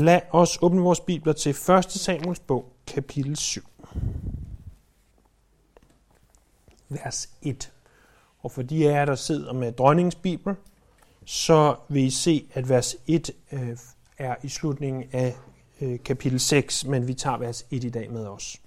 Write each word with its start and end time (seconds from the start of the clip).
Lad 0.00 0.20
os 0.30 0.58
åbne 0.62 0.80
vores 0.80 1.00
bibler 1.00 1.32
til 1.32 1.50
1. 1.50 1.84
Samuels 1.84 2.40
bog, 2.40 2.72
kapitel 2.86 3.36
7. 3.36 3.62
Vers 6.88 7.30
1. 7.42 7.72
Og 8.38 8.52
for 8.52 8.62
de 8.62 8.88
af 8.88 8.92
jer, 8.92 9.04
der 9.04 9.14
sidder 9.14 9.52
med 9.52 9.72
dronningens 9.72 10.14
bibel, 10.14 10.54
så 11.24 11.76
vil 11.88 12.02
I 12.02 12.10
se, 12.10 12.46
at 12.52 12.68
vers 12.68 12.96
1 13.06 13.30
øh, 13.52 13.76
er 14.18 14.36
i 14.42 14.48
slutningen 14.48 15.04
af 15.12 15.36
øh, 15.80 15.98
kapitel 16.04 16.40
6, 16.40 16.84
men 16.86 17.08
vi 17.08 17.14
tager 17.14 17.36
vers 17.36 17.66
1 17.70 17.84
i 17.84 17.90
dag 17.90 18.10
med 18.10 18.26
os. 18.26 18.60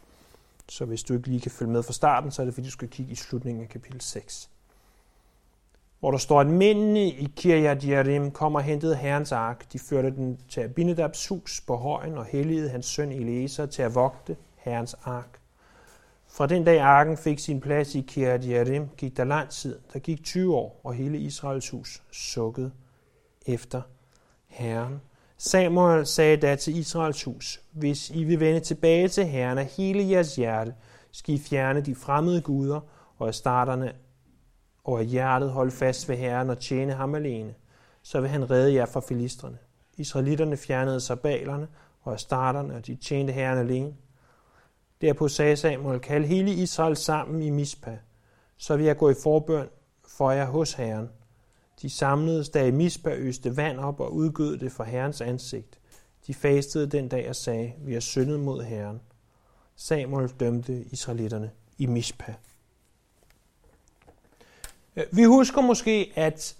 Så 0.70 0.86
hvis 0.86 1.04
du 1.04 1.14
ikke 1.14 1.28
lige 1.28 1.42
kan 1.42 1.52
følge 1.52 1.72
med 1.72 1.84
fra 1.84 1.94
starten, 1.94 2.32
så 2.32 2.42
er 2.42 2.46
det 2.46 2.54
fordi, 2.54 2.68
du 2.68 2.72
skal 2.72 2.88
kigge 2.88 3.12
i 3.12 3.16
slutningen 3.16 3.64
af 3.64 3.70
kapitel 3.70 4.02
6 4.02 4.50
hvor 6.00 6.12
der 6.12 6.18
står, 6.18 6.42
at 6.42 6.48
mændene 6.48 7.08
i 7.08 7.30
Kirjat 7.36 7.88
Jerim 7.88 8.32
kom 8.32 8.56
og 8.56 8.64
hentede 8.64 8.96
herrens 8.96 9.32
ark. 9.32 9.74
De 9.74 9.80
førte 9.80 10.12
den 10.12 10.40
til 10.50 10.62
Abinadabs 10.62 11.28
hus 11.28 11.62
på 11.68 11.76
højen 11.76 12.18
og 12.18 12.26
helligede 12.26 12.70
hans 12.70 12.86
søn 12.86 13.12
Eliezer 13.12 13.66
til 13.66 13.82
at 13.82 13.96
vogte 13.96 14.36
herrens 14.56 14.96
ark. 15.04 15.40
Fra 16.28 16.48
den 16.48 16.64
dag 16.64 16.80
arken 16.80 17.18
fik 17.18 17.40
sin 17.40 17.62
plads 17.62 17.96
i 17.96 18.02
Kirjat 18.08 18.50
Jerim, 18.50 18.88
gik 18.98 19.18
der 19.18 19.24
lang 19.24 19.50
tid. 19.50 19.80
Der 19.94 20.00
gik 20.00 20.24
20 20.24 20.56
år, 20.56 20.82
og 20.84 20.94
hele 20.94 21.18
Israels 21.18 21.70
hus 21.70 22.04
sukkede 22.12 22.72
efter 23.46 23.82
Herren. 24.48 25.02
Samuel 25.38 26.06
sagde 26.06 26.38
da 26.38 26.56
til 26.56 26.78
Israels 26.78 27.24
hus, 27.24 27.62
hvis 27.72 28.10
I 28.10 28.24
vil 28.24 28.40
vende 28.40 28.60
tilbage 28.60 29.08
til 29.08 29.26
Herren 29.26 29.58
af 29.58 29.66
hele 29.66 30.10
jeres 30.10 30.36
hjerte, 30.36 30.74
skal 31.12 31.36
I 31.36 31.40
fjerne 31.40 31.82
de 31.82 31.96
fremmede 31.96 32.42
guder 32.42 32.80
og 33.18 33.36
starterne 33.36 33.94
og 34.88 35.00
af 35.00 35.06
hjertet 35.06 35.52
holde 35.52 35.72
fast 35.72 36.10
ved 36.10 36.18
Herren 36.18 36.50
og 36.50 36.60
tjene 36.60 36.94
ham 36.94 37.16
alene, 37.16 37.54
så 38.02 38.22
vil 38.22 38.30
han 38.30 38.52
redde 38.52 38.74
jer 38.74 38.86
fra 38.86 39.00
filistrene. 39.00 39.58
Israelitterne 39.98 40.58
fjernede 40.58 41.00
sig 41.00 41.20
balerne 41.20 41.68
og 42.02 42.20
starterne, 42.20 42.76
og 42.76 42.88
de 42.88 42.96
tjente 42.96 43.34
Herren 43.34 43.58
alene. 43.58 43.94
Derpå 45.02 45.28
sagde 45.28 45.56
Samuel, 45.56 46.00
kald 46.00 46.26
hele 46.26 46.52
Israel 46.52 46.96
sammen 46.96 47.42
i 47.42 47.50
Mispa, 47.50 47.98
så 48.58 48.78
vil 48.78 48.86
jeg 48.86 48.98
gå 48.98 49.10
i 49.10 49.14
forbøn 49.24 49.68
for 50.08 50.32
jer 50.32 50.46
hos 50.46 50.74
Herren. 50.74 51.10
De 51.82 51.90
samledes 51.90 52.50
da 52.50 52.66
i 52.66 52.72
Mispa, 52.72 53.16
øste 53.16 53.58
vand 53.58 53.80
op 53.80 54.00
og 54.00 54.14
udgød 54.14 54.58
det 54.58 54.72
for 54.72 54.84
Herrens 54.84 55.22
ansigt. 55.22 55.80
De 56.28 56.34
fastede 56.34 56.88
den 56.88 57.08
dag 57.08 57.30
og 57.30 57.36
sagde, 57.36 57.74
vi 57.80 57.94
har 57.94 58.00
syndet 58.00 58.40
mod 58.40 58.64
Herren. 58.64 59.02
Samuel 59.76 60.30
dømte 60.40 60.84
israelitterne 60.84 61.52
i 61.78 61.86
Mispa. 61.86 62.34
Øh, 64.98 65.04
vi 65.12 65.24
husker 65.24 65.62
måske, 65.62 66.12
at 66.16 66.56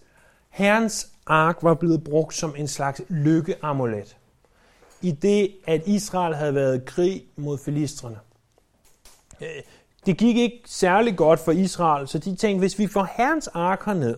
Herrens 0.50 1.10
ark 1.26 1.58
var 1.62 1.74
blevet 1.74 2.04
brugt 2.04 2.34
som 2.34 2.56
en 2.58 2.68
slags 2.68 3.02
lykkeamulet. 3.10 4.18
I 5.02 5.12
det, 5.12 5.52
at 5.68 5.88
Israel 5.88 6.36
havde 6.36 6.56
været 6.56 6.82
i 6.82 6.86
krig 6.86 7.24
mod 7.36 7.58
filistrene. 7.58 8.18
Øh, 9.42 9.48
det 10.06 10.18
gik 10.18 10.38
ikke 10.38 10.62
særlig 10.66 11.18
godt 11.18 11.40
for 11.40 11.52
Israel, 11.52 12.08
så 12.08 12.20
de 12.20 12.36
tænkte, 12.36 12.60
hvis 12.60 12.80
vi 12.80 12.88
får 12.88 13.08
Herrens 13.18 13.48
ark 13.48 13.86
herned, 13.86 14.18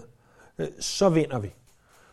øh, 0.58 0.68
så 0.80 1.10
vinder 1.10 1.40
vi. 1.40 1.54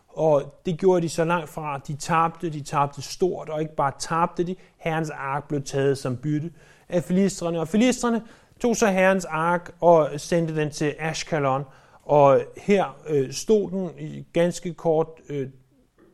Og 0.09 0.61
det 0.67 0.79
gjorde 0.79 1.03
de 1.03 1.09
så 1.09 1.25
langt 1.25 1.49
fra. 1.49 1.79
De 1.79 1.97
tabte, 1.97 2.51
de 2.51 2.61
tabte 2.61 3.03
stort, 3.03 3.49
og 3.49 3.61
ikke 3.61 3.77
bare 3.77 3.93
tabte 3.99 4.45
de. 4.45 4.57
Herrens 4.77 5.11
ark 5.11 5.49
blev 5.49 5.63
taget 5.63 5.99
som 5.99 6.17
bytte 6.17 6.51
af 6.89 7.05
filistrene. 7.05 7.61
Og 7.61 7.69
filistrene 7.69 8.23
tog 8.61 8.77
så 8.77 8.87
Herrens 8.87 9.25
ark 9.25 9.75
og 9.81 10.11
sendte 10.17 10.57
den 10.57 10.71
til 10.71 10.95
Ashkelon, 10.99 11.65
og 12.07 12.45
her 12.57 13.03
øh, 13.09 13.33
stod 13.33 13.71
den 13.71 13.99
i 13.99 14.27
ganske 14.33 14.75
kort 14.75 15.09
øh, 15.29 15.51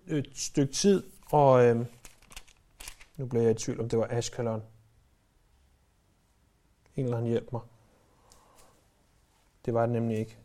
et 0.06 0.30
stykke 0.34 0.72
tid, 0.72 1.02
og 1.30 1.64
øh, 1.64 1.86
nu 3.16 3.26
bliver 3.26 3.42
jeg 3.42 3.50
i 3.50 3.54
tvivl, 3.54 3.80
om 3.80 3.88
det 3.88 3.98
var 3.98 4.06
Ashkelon. 4.10 4.62
En 6.96 7.04
eller 7.04 7.16
anden 7.16 7.30
hjælp 7.30 7.52
mig. 7.52 7.60
Det 9.64 9.74
var 9.74 9.80
det 9.80 9.90
nemlig 9.92 10.18
ikke. 10.18 10.36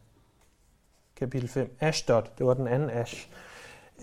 Kapitel 1.16 1.50
5. 1.50 1.78
Ashdod, 1.80 2.24
det 2.38 2.46
var 2.46 2.54
den 2.54 2.68
anden 2.68 2.90
Ash. 2.90 3.30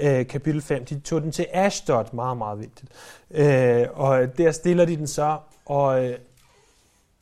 Øh, 0.00 0.26
kapitel 0.26 0.62
5, 0.62 0.84
de 0.84 1.00
tog 1.00 1.22
den 1.22 1.32
til 1.32 1.46
Ashdod, 1.52 2.04
meget, 2.12 2.36
meget 2.36 2.58
vigtigt. 2.58 2.92
Øh, 3.30 3.86
og 3.92 4.38
der 4.38 4.52
stiller 4.52 4.84
de 4.84 4.96
den 4.96 5.06
så, 5.06 5.38
og 5.64 6.04
øh, 6.04 6.18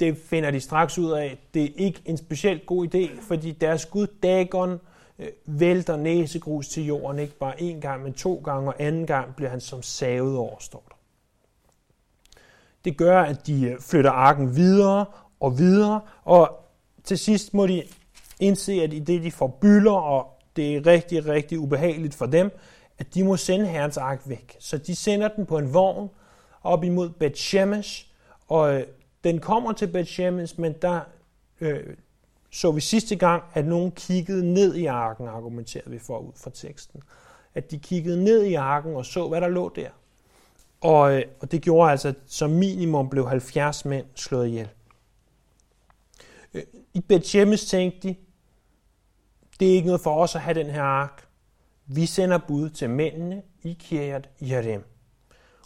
det 0.03 0.19
finder 0.19 0.51
de 0.51 0.61
straks 0.61 0.99
ud 0.99 1.11
af. 1.11 1.39
Det 1.55 1.65
er 1.65 1.69
ikke 1.77 2.03
en 2.05 2.17
specielt 2.17 2.67
god 2.67 2.95
idé, 2.95 3.21
fordi 3.29 3.53
deres 3.53 3.87
gud 3.87 4.07
Dagon 4.23 4.81
øh, 5.19 5.29
vælter 5.47 5.97
næsegrus 5.97 6.69
til 6.69 6.87
jorden, 6.87 7.19
ikke 7.19 7.39
bare 7.39 7.63
en 7.63 7.81
gang, 7.81 8.03
men 8.03 8.13
to 8.13 8.43
gange, 8.45 8.69
og 8.69 8.75
anden 8.79 9.07
gang 9.07 9.37
bliver 9.37 9.51
han 9.51 9.61
som 9.61 9.83
savet 9.83 10.37
over, 10.37 10.57
står 10.61 10.85
der. 10.89 10.95
Det 12.85 12.97
gør, 12.97 13.23
at 13.23 13.47
de 13.47 13.65
øh, 13.65 13.81
flytter 13.81 14.11
arken 14.11 14.57
videre 14.57 15.05
og 15.41 15.59
videre, 15.59 16.01
og 16.25 16.51
til 17.05 17.19
sidst 17.19 17.55
må 17.55 17.67
de 17.67 17.83
indse, 18.41 18.73
at 18.73 18.93
i 18.93 18.99
det 18.99 19.23
de 19.23 19.31
får 19.31 19.59
bylder, 19.61 19.93
og 19.93 20.27
det 20.57 20.77
er 20.77 20.87
rigtig, 20.87 21.27
rigtig 21.27 21.59
ubehageligt 21.59 22.15
for 22.15 22.27
dem, 22.27 22.51
at 22.99 23.15
de 23.15 23.25
må 23.25 23.37
sende 23.37 23.67
herrens 23.67 23.97
ark 23.97 24.21
væk. 24.25 24.57
Så 24.59 24.79
de 24.79 24.97
sender 24.97 25.29
den 25.29 25.47
på 25.47 25.59
en 25.59 25.75
vogn 25.75 26.11
op 26.63 26.85
imod 26.85 27.11
Bethshemesh, 27.11 28.07
og 28.49 28.75
øh, 28.75 28.87
den 29.25 29.39
kommer 29.39 29.73
til 29.73 29.87
Bethshemesh, 29.87 30.61
men 30.61 30.75
der 30.83 31.01
øh, 31.61 31.97
så 32.55 32.73
vi 32.73 32.81
sidste 32.81 33.17
gang, 33.17 33.43
at 33.55 33.67
nogen 33.67 33.93
kiggede 33.93 34.53
ned 34.53 34.75
i 34.75 34.87
arken, 34.87 35.29
argumenterede 35.29 35.91
vi 35.91 35.99
for 35.99 36.19
ud 36.19 36.33
fra 36.37 36.51
teksten. 36.51 37.03
At 37.55 37.71
de 37.71 37.79
kiggede 37.79 38.25
ned 38.25 38.43
i 38.43 38.55
arken 38.55 38.97
og 38.97 39.07
så, 39.07 39.29
hvad 39.29 39.41
der 39.41 39.49
lå 39.49 39.73
der. 39.77 39.89
Og, 40.81 41.15
øh, 41.15 41.25
og 41.41 41.53
det 41.53 41.63
gjorde 41.63 41.91
altså, 41.91 42.09
at 42.09 42.17
som 42.27 42.51
minimum 42.51 43.11
blev 43.11 43.29
70 43.29 43.85
mænd 43.85 44.07
slået 44.15 44.49
ihjel. 44.49 44.69
Øh, 46.55 46.63
I 46.95 47.01
Bethshemesh 47.01 47.67
tænkte 47.67 48.09
de, 48.09 48.17
det 49.61 49.71
er 49.71 49.75
ikke 49.75 49.87
noget 49.87 50.01
for 50.01 50.17
os 50.17 50.35
at 50.35 50.41
have 50.41 50.55
den 50.55 50.71
her 50.71 50.83
ark. 50.83 51.29
Vi 51.87 52.07
sender 52.07 52.39
bud 52.49 52.71
til 52.71 52.91
mændene 52.91 53.43
i 53.63 53.77
Kirjat 53.81 54.29
Jerim. 54.41 54.85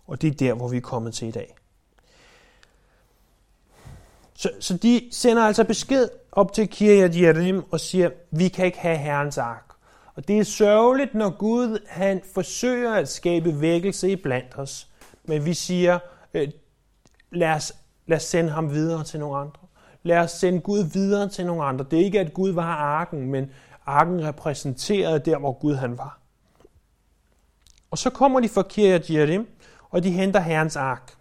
Og 0.06 0.22
det 0.22 0.30
er 0.30 0.34
der, 0.34 0.54
hvor 0.54 0.68
vi 0.68 0.76
er 0.76 0.80
kommet 0.80 1.14
til 1.14 1.28
i 1.28 1.30
dag. 1.30 1.55
Så, 4.36 4.50
så 4.60 4.76
de 4.76 5.08
sender 5.12 5.42
altså 5.42 5.64
besked 5.64 6.08
op 6.32 6.52
til 6.52 6.68
Kirjat 6.68 7.20
Jerim 7.20 7.62
og 7.70 7.80
siger, 7.80 8.10
vi 8.30 8.48
kan 8.48 8.66
ikke 8.66 8.78
have 8.78 8.96
Herrens 8.96 9.38
ark. 9.38 9.64
Og 10.14 10.28
det 10.28 10.38
er 10.38 10.44
sørgeligt, 10.44 11.14
når 11.14 11.30
Gud 11.30 11.78
han 11.88 12.22
forsøger 12.34 12.94
at 12.94 13.08
skabe 13.08 13.60
vækkelse 13.60 14.10
i 14.10 14.16
blandt 14.16 14.58
os. 14.58 14.88
Men 15.24 15.44
vi 15.44 15.54
siger, 15.54 15.98
øh, 16.34 16.48
lad, 17.32 17.50
os, 17.50 17.72
lad 18.06 18.16
os 18.16 18.22
sende 18.22 18.50
ham 18.50 18.70
videre 18.70 19.04
til 19.04 19.20
nogle 19.20 19.38
andre. 19.38 19.60
Lad 20.02 20.18
os 20.18 20.30
sende 20.30 20.60
Gud 20.60 20.84
videre 20.92 21.28
til 21.28 21.46
nogle 21.46 21.64
andre. 21.64 21.86
Det 21.90 22.00
er 22.00 22.04
ikke, 22.04 22.20
at 22.20 22.34
Gud 22.34 22.50
var 22.50 22.74
arken, 22.76 23.30
men 23.30 23.50
arken 23.86 24.26
repræsenterede 24.26 25.18
der, 25.18 25.38
hvor 25.38 25.52
Gud 25.52 25.74
han 25.74 25.98
var. 25.98 26.18
Og 27.90 27.98
så 27.98 28.10
kommer 28.10 28.40
de 28.40 28.48
fra 28.48 28.62
Kirjat 28.62 29.10
Jerim, 29.10 29.46
og 29.90 30.02
de 30.02 30.10
henter 30.10 30.40
Herrens 30.40 30.76
ark. 30.76 31.15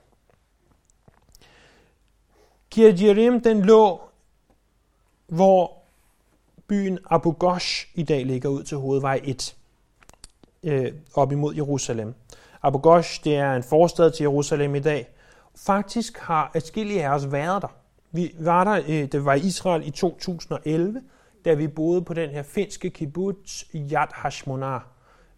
Kirjerim, 2.75 3.41
den 3.41 3.61
lå, 3.61 4.01
hvor 5.27 5.73
byen 6.67 6.99
Abu 7.09 7.35
Ghosh 7.39 7.87
i 7.93 8.03
dag 8.03 8.25
ligger 8.25 8.49
ud 8.49 8.63
til 8.63 8.77
hovedvej 8.77 9.21
1, 9.23 9.55
øh, 10.63 10.91
op 11.13 11.31
imod 11.31 11.55
Jerusalem. 11.55 12.13
Abu 12.61 12.79
Ghosh, 12.83 13.23
det 13.23 13.35
er 13.35 13.53
en 13.53 13.63
forstad 13.63 14.11
til 14.11 14.23
Jerusalem 14.23 14.75
i 14.75 14.79
dag. 14.79 15.07
Faktisk 15.65 16.17
har 16.17 16.51
adskillige 16.53 17.05
af 17.05 17.15
os 17.15 17.31
været 17.31 17.61
der. 17.61 17.75
Vi 18.11 18.35
var 18.39 18.63
der, 18.63 18.83
øh, 18.87 19.11
det 19.11 19.25
var 19.25 19.33
i 19.33 19.39
Israel 19.39 19.87
i 19.87 19.91
2011, 19.91 21.01
da 21.45 21.53
vi 21.53 21.67
boede 21.67 22.01
på 22.01 22.13
den 22.13 22.29
her 22.29 22.43
finske 22.43 22.89
kibbutz 22.89 23.63
Yad 23.75 24.07
Hashmonah, 24.13 24.81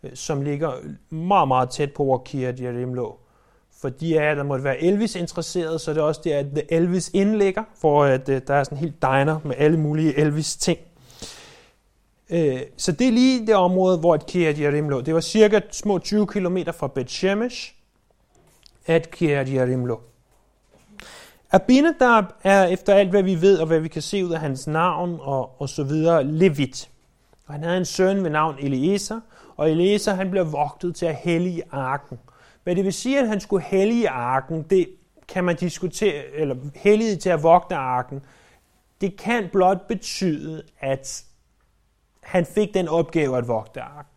øh, 0.03 0.11
som 0.13 0.41
ligger 0.41 0.71
meget, 1.09 1.47
meget 1.47 1.69
tæt 1.69 1.93
på, 1.93 2.03
hvor 2.03 2.21
Kiryat 2.25 2.61
Jerim 2.61 2.93
lå. 2.93 3.19
For 3.81 3.89
de 3.89 4.19
af 4.19 4.29
jer, 4.29 4.35
der 4.35 4.44
måtte 4.44 4.63
være 4.63 4.83
Elvis-interesseret, 4.83 5.81
så 5.81 5.91
er 5.91 5.94
det 5.94 6.03
også 6.03 6.21
der, 6.24 6.39
at 6.39 6.45
The 6.45 6.74
Elvis 6.74 7.12
indlægger, 7.13 7.63
for 7.81 8.03
at 8.03 8.29
øh, 8.29 8.41
der 8.47 8.53
er 8.53 8.63
sådan 8.63 8.77
en 8.77 8.81
helt 8.81 9.01
diner 9.01 9.39
med 9.44 9.56
alle 9.57 9.79
mulige 9.79 10.18
Elvis-ting. 10.18 10.79
Øh, 12.29 12.59
så 12.77 12.91
det 12.91 13.07
er 13.07 13.12
lige 13.12 13.47
det 13.47 13.56
område, 13.56 13.97
hvor 13.97 14.15
et 14.15 14.25
Kiryat 14.25 14.57
Yarim 14.57 14.89
lå. 14.89 15.01
Det 15.01 15.13
var 15.13 15.21
cirka 15.21 15.59
små 15.71 16.00
20 16.00 16.27
km 16.27 16.57
fra 16.77 16.88
Bet 16.88 17.12
Shemesh, 17.12 17.74
at 18.85 19.12
Kiryat 19.12 19.50
Yarim 19.50 19.85
lå. 19.85 20.01
Abinadab 21.51 22.24
er 22.44 22.65
efter 22.65 22.94
alt, 22.94 23.09
hvad 23.09 23.24
vi 23.24 23.41
ved, 23.41 23.59
og 23.59 23.68
hvad 23.68 23.79
vi 23.79 23.88
kan 23.88 24.01
se 24.01 24.25
ud 24.25 24.31
af 24.31 24.39
hans 24.39 24.68
navn 24.68 25.18
og, 25.21 25.62
og 25.62 25.69
så 25.69 25.83
videre, 25.83 26.24
levit. 26.24 26.89
Og 27.47 27.53
han 27.53 27.63
havde 27.63 27.77
en 27.77 27.85
søn 27.85 28.24
ved 28.24 28.29
navn 28.29 28.56
Eliezer, 28.59 29.19
og 29.57 29.71
Eliezer 29.71 30.13
han 30.13 30.31
blev 30.31 30.51
vogtet 30.51 30.95
til 30.95 31.06
at 31.06 31.15
hellige 31.15 31.63
arken. 31.71 32.19
Hvad 32.67 32.75
det 32.75 32.85
vil 32.85 32.93
sige, 32.93 33.19
at 33.19 33.27
han 33.27 33.39
skulle 33.39 33.63
hellige 33.63 34.09
arken, 34.09 34.63
det 34.63 34.89
kan 35.27 35.43
man 35.43 35.55
diskutere, 35.55 36.25
eller 36.25 36.55
hellige 36.75 37.15
til 37.15 37.29
at 37.29 37.43
vogte 37.43 37.75
arken, 37.75 38.25
det 39.01 39.17
kan 39.17 39.49
blot 39.51 39.87
betyde, 39.87 40.63
at 40.79 41.25
han 42.23 42.45
fik 42.45 42.73
den 42.73 42.87
opgave 42.87 43.37
at 43.37 43.47
vogte 43.47 43.81
arken. 43.81 44.11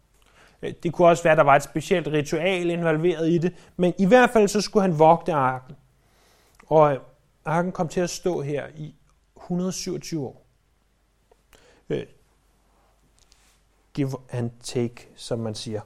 Øh, 0.63 0.75
det 0.83 0.93
kunne 0.93 1.09
også 1.09 1.23
være, 1.23 1.33
at 1.33 1.39
der 1.39 1.45
var 1.45 1.57
et 1.57 1.63
specielt 1.63 2.07
ritual 2.07 2.71
involveret 2.71 3.29
i 3.29 3.39
det, 3.39 3.55
men 3.77 3.95
i 3.99 4.07
hvert 4.07 4.31
fald 4.31 4.49
så 4.49 4.61
skulle 4.61 4.83
han 4.83 4.99
vogte 4.99 5.33
arken. 5.33 5.77
Og 6.67 6.93
øh, 6.93 7.01
arken 7.45 7.73
kom 7.73 7.89
til 7.89 8.01
at 8.01 8.11
stå 8.11 8.43
her 8.43 8.67
i 8.77 8.95
127 9.37 10.27
år. 10.27 10.47
Øh, 11.91 12.07
give 13.95 14.11
and 14.31 14.51
take, 14.63 15.09
som 15.17 15.39
man 15.39 15.55
siger. 15.55 15.81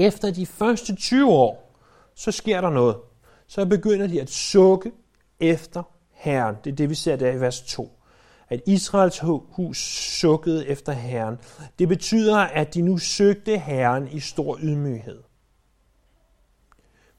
Efter 0.00 0.30
de 0.30 0.46
første 0.46 0.96
20 0.96 1.30
år, 1.30 1.76
så 2.14 2.32
sker 2.32 2.60
der 2.60 2.70
noget. 2.70 2.96
Så 3.46 3.66
begynder 3.66 4.06
de 4.06 4.20
at 4.20 4.30
sukke 4.30 4.92
efter 5.40 5.82
Herren. 6.10 6.56
Det 6.64 6.72
er 6.72 6.76
det, 6.76 6.90
vi 6.90 6.94
ser 6.94 7.16
der 7.16 7.32
i 7.32 7.40
vers 7.40 7.62
2 7.62 8.00
at 8.50 8.62
Israels 8.66 9.18
hus 9.52 9.78
sukkede 10.20 10.66
efter 10.66 10.92
Herren. 10.92 11.38
Det 11.78 11.88
betyder, 11.88 12.36
at 12.36 12.74
de 12.74 12.82
nu 12.82 12.98
søgte 12.98 13.58
Herren 13.58 14.08
i 14.08 14.20
stor 14.20 14.58
ydmyghed. 14.62 15.22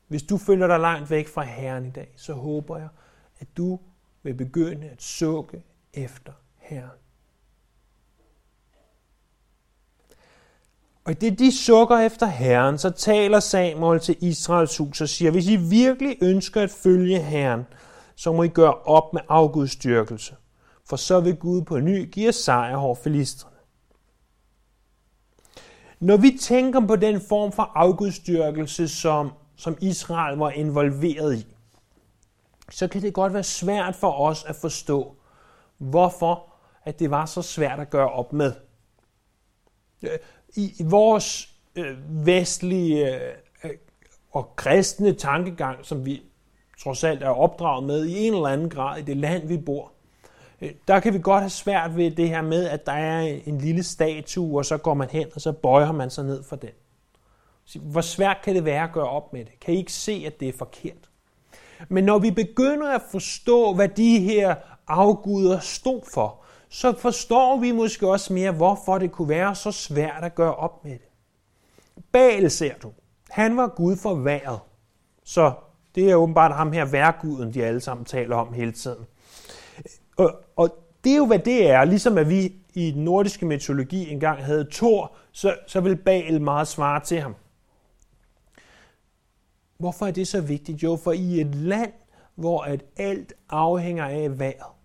Hvis 0.07 0.23
du 0.23 0.37
føler 0.37 0.67
dig 0.67 0.79
langt 0.79 1.09
væk 1.09 1.27
fra 1.27 1.43
Herren 1.43 1.85
i 1.85 1.91
dag, 1.91 2.13
så 2.17 2.33
håber 2.33 2.77
jeg, 2.77 2.89
at 3.39 3.47
du 3.57 3.79
vil 4.23 4.33
begynde 4.33 4.89
at 4.89 5.01
sukke 5.01 5.63
efter 5.93 6.33
Herren. 6.57 7.00
Og 11.05 11.11
i 11.11 11.15
det 11.15 11.39
de 11.39 11.57
sukker 11.57 11.97
efter 11.97 12.25
Herren, 12.25 12.77
så 12.77 12.89
taler 12.89 13.39
Samuel 13.39 13.99
til 13.99 14.17
Israels 14.21 14.77
hus 14.77 15.01
og 15.01 15.09
siger, 15.09 15.31
hvis 15.31 15.47
I 15.47 15.55
virkelig 15.55 16.17
ønsker 16.21 16.61
at 16.61 16.71
følge 16.71 17.19
Herren, 17.19 17.65
så 18.15 18.33
må 18.33 18.43
I 18.43 18.47
gøre 18.47 18.73
op 18.73 19.13
med 19.13 19.21
afgudstyrkelse 19.29 20.35
for 20.91 20.95
så 20.95 21.19
vil 21.19 21.35
Gud 21.35 21.61
på 21.61 21.79
ny 21.79 22.11
give 22.11 22.31
sejr 22.31 22.75
over 22.75 22.95
filistrene. 22.95 23.55
Når 25.99 26.17
vi 26.17 26.37
tænker 26.41 26.87
på 26.87 26.95
den 26.95 27.21
form 27.29 27.51
for 27.51 27.71
afgudstyrkelse, 27.75 28.87
som, 28.87 29.31
som 29.55 29.77
Israel 29.81 30.37
var 30.37 30.49
involveret 30.49 31.37
i, 31.37 31.55
så 32.69 32.87
kan 32.87 33.01
det 33.01 33.13
godt 33.13 33.33
være 33.33 33.43
svært 33.43 33.95
for 33.95 34.11
os 34.11 34.43
at 34.43 34.55
forstå, 34.55 35.15
hvorfor 35.77 36.53
at 36.83 36.99
det 36.99 37.11
var 37.11 37.25
så 37.25 37.41
svært 37.41 37.79
at 37.79 37.89
gøre 37.89 38.09
op 38.09 38.33
med. 38.33 38.53
I, 40.55 40.83
vores 40.83 41.49
øh, 41.75 42.25
vestlige 42.25 43.15
øh, 43.63 43.71
og 44.31 44.55
kristne 44.55 45.13
tankegang, 45.13 45.85
som 45.85 46.05
vi 46.05 46.21
trods 46.83 47.03
alt 47.03 47.23
er 47.23 47.29
opdraget 47.29 47.83
med 47.83 48.05
i 48.05 48.27
en 48.27 48.33
eller 48.33 48.47
anden 48.47 48.69
grad 48.69 48.99
i 48.99 49.01
det 49.01 49.17
land, 49.17 49.47
vi 49.47 49.57
bor, 49.57 49.91
Øh, 50.61 50.71
der 50.87 50.99
kan 50.99 51.13
vi 51.13 51.19
godt 51.19 51.41
have 51.41 51.49
svært 51.49 51.95
ved 51.95 52.11
det 52.11 52.29
her 52.29 52.41
med, 52.41 52.67
at 52.67 52.85
der 52.85 52.91
er 52.91 53.39
en 53.45 53.57
lille 53.57 53.83
statue, 53.83 54.59
og 54.59 54.65
så 54.65 54.77
går 54.77 54.93
man 54.93 55.09
hen, 55.09 55.27
og 55.35 55.41
så 55.41 55.51
bøjer 55.51 55.91
man 55.91 56.09
sig 56.09 56.25
ned 56.25 56.43
for 56.43 56.55
den. 56.55 56.69
Hvor 57.75 58.01
svært 58.01 58.37
kan 58.43 58.55
det 58.55 58.65
være 58.65 58.83
at 58.83 58.91
gøre 58.93 59.09
op 59.09 59.33
med 59.33 59.45
det? 59.45 59.59
Kan 59.59 59.73
I 59.73 59.77
ikke 59.77 59.93
se, 59.93 60.23
at 60.27 60.39
det 60.39 60.49
er 60.49 60.53
forkert? 60.57 61.09
Men 61.89 62.03
når 62.03 62.19
vi 62.19 62.31
begynder 62.31 62.89
at 62.89 63.01
forstå, 63.11 63.73
hvad 63.73 63.87
de 63.87 64.19
her 64.19 64.55
afguder 64.87 65.59
stod 65.59 66.01
for, 66.13 66.40
så 66.73 66.93
forstår 66.97 67.59
vi 67.59 67.71
måske 67.71 68.07
også 68.07 68.33
mere, 68.33 68.51
hvorfor 68.51 68.97
det 68.97 69.11
kunne 69.11 69.29
være 69.29 69.55
så 69.55 69.71
svært 69.71 70.23
at 70.23 70.35
gøre 70.35 70.55
op 70.55 70.83
med 70.83 70.91
det. 70.91 71.09
Baal 72.11 72.51
ser 72.51 72.73
du. 72.83 72.91
Han 73.29 73.57
var 73.57 73.67
Gud 73.67 73.97
for 73.97 74.15
vejret. 74.15 74.59
Så 75.23 75.53
det 75.95 76.11
er 76.11 76.15
åbenbart 76.15 76.55
ham 76.55 76.71
her 76.71 76.85
værguden, 76.85 77.53
de 77.53 77.65
alle 77.65 77.81
sammen 77.81 78.05
taler 78.05 78.35
om 78.35 78.53
hele 78.53 78.71
tiden. 78.71 79.05
Og, 80.17 80.41
og 80.55 80.77
det 81.03 81.11
er 81.11 81.17
jo, 81.17 81.25
hvad 81.25 81.39
det 81.39 81.69
er. 81.69 81.85
Ligesom 81.85 82.17
at 82.17 82.29
vi 82.29 82.53
i 82.73 82.91
den 82.91 83.03
nordiske 83.03 83.45
mytologi 83.45 84.09
engang 84.09 84.45
havde 84.45 84.67
Thor, 84.71 85.11
så, 85.31 85.55
så 85.67 85.81
vil 85.81 85.95
Baal 85.95 86.41
meget 86.41 86.67
svare 86.67 86.99
til 86.99 87.21
ham. 87.21 87.35
Hvorfor 89.77 90.05
er 90.05 90.11
det 90.11 90.27
så 90.27 90.41
vigtigt? 90.41 90.83
Jo, 90.83 90.95
for 91.03 91.11
i 91.11 91.41
et 91.41 91.55
land, 91.55 91.93
hvor 92.35 92.61
at 92.61 92.83
alt 92.97 93.33
afhænger 93.49 94.05
af 94.05 94.39
vejret, 94.39 94.80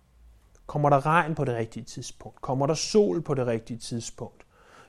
kommer 0.67 0.89
der 0.89 1.05
regn 1.05 1.35
på 1.35 1.45
det 1.45 1.55
rigtige 1.55 1.83
tidspunkt, 1.83 2.41
kommer 2.41 2.67
der 2.67 2.73
sol 2.73 3.21
på 3.21 3.33
det 3.33 3.47
rigtige 3.47 3.77
tidspunkt, 3.77 4.45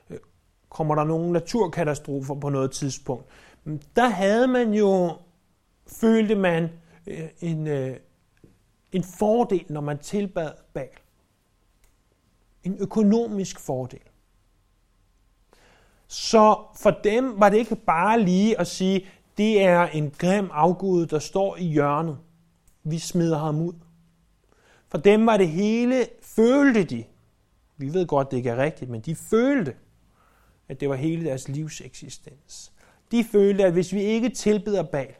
øh, 0.09 0.17
kommer 0.69 0.95
der 0.95 1.03
nogle 1.03 1.31
naturkatastrofer 1.31 2.35
på 2.35 2.49
noget 2.49 2.71
tidspunkt, 2.71 3.25
mm, 3.63 3.81
der 3.95 4.09
havde 4.09 4.47
man 4.47 4.73
jo, 4.73 5.17
følte 5.87 6.35
man, 6.35 6.69
øh, 7.07 7.29
en, 7.41 7.67
øh, 7.67 7.97
en 8.91 9.03
fordel, 9.03 9.65
når 9.69 9.81
man 9.81 9.99
tilbad 9.99 10.51
Baal. 10.73 10.89
En 12.63 12.77
økonomisk 12.79 13.59
fordel. 13.59 13.99
Så 16.07 16.57
for 16.75 16.91
dem 16.91 17.39
var 17.39 17.49
det 17.49 17.57
ikke 17.57 17.75
bare 17.75 18.21
lige 18.21 18.59
at 18.59 18.67
sige, 18.67 19.05
det 19.37 19.63
er 19.63 19.87
en 19.87 20.11
grim 20.17 20.49
afgud, 20.53 21.05
der 21.05 21.19
står 21.19 21.57
i 21.57 21.63
hjørnet. 21.63 22.17
Vi 22.83 22.99
smider 22.99 23.37
ham 23.37 23.61
ud. 23.61 23.73
For 24.91 24.97
dem 24.97 25.25
var 25.25 25.37
det 25.37 25.49
hele, 25.49 26.05
følte 26.21 26.83
de. 26.83 27.03
Vi 27.77 27.93
ved 27.93 28.07
godt, 28.07 28.31
det 28.31 28.37
ikke 28.37 28.49
er 28.49 28.57
rigtigt, 28.57 28.91
men 28.91 29.01
de 29.01 29.15
følte, 29.15 29.75
at 30.69 30.79
det 30.79 30.89
var 30.89 30.95
hele 30.95 31.25
deres 31.25 31.47
livs 31.47 31.81
eksistens. 31.81 32.71
De 33.11 33.23
følte, 33.23 33.65
at 33.65 33.73
hvis 33.73 33.93
vi 33.93 34.01
ikke 34.01 34.29
tilbeder 34.29 34.83
Baal, 34.83 35.13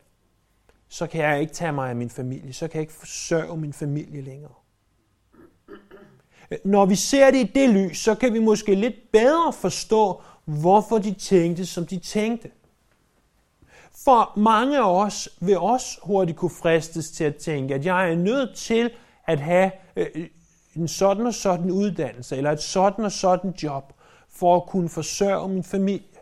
så 0.88 1.08
kan 1.08 1.22
jeg 1.22 1.42
ikke 1.42 1.54
tage 1.54 1.72
mig 1.72 1.90
af 1.90 1.96
min 1.96 2.10
familie, 2.10 2.54
så 2.54 2.68
kan 2.68 2.76
jeg 2.76 2.82
ikke 2.82 2.94
forsørge 2.94 3.58
min 3.58 3.74
familie 3.74 4.22
længere. 4.22 4.54
Når 6.64 6.86
vi 6.86 6.96
ser 6.96 7.32
det 7.32 7.38
i 7.38 7.52
det 7.56 7.70
lys, 7.70 7.98
så 7.98 8.16
kan 8.16 8.34
vi 8.34 8.40
måske 8.40 8.76
lidt 8.76 9.12
bedre 9.12 9.54
forstå, 9.54 10.22
hvorfor 10.46 10.98
de 10.98 11.14
tænkte, 11.14 11.66
som 11.66 11.86
de 11.86 12.00
tænkte. 12.00 12.52
For 14.06 14.40
mange 14.40 14.78
af 14.78 15.04
os 15.04 15.30
vil 15.40 15.58
også 15.58 16.00
hurtigt 16.04 16.38
kunne 16.38 16.50
fristes 16.50 17.12
til 17.12 17.24
at 17.24 17.36
tænke, 17.36 17.76
at 17.76 17.86
jeg 17.86 18.12
er 18.12 18.16
nødt 18.16 18.56
til 18.56 18.92
at 19.30 19.40
have 19.40 19.72
øh, 19.96 20.08
øh, 20.16 20.28
en 20.76 20.88
sådan 20.88 21.28
og 21.28 21.34
sådan 21.34 21.72
uddannelse, 21.72 22.38
eller 22.38 22.52
et 22.52 22.62
sådan 22.62 23.06
og 23.06 23.12
sådan 23.12 23.52
job, 23.64 23.94
for 24.30 24.56
at 24.56 24.66
kunne 24.66 24.90
forsørge 24.90 25.50
min 25.50 25.64
familie. 25.64 26.20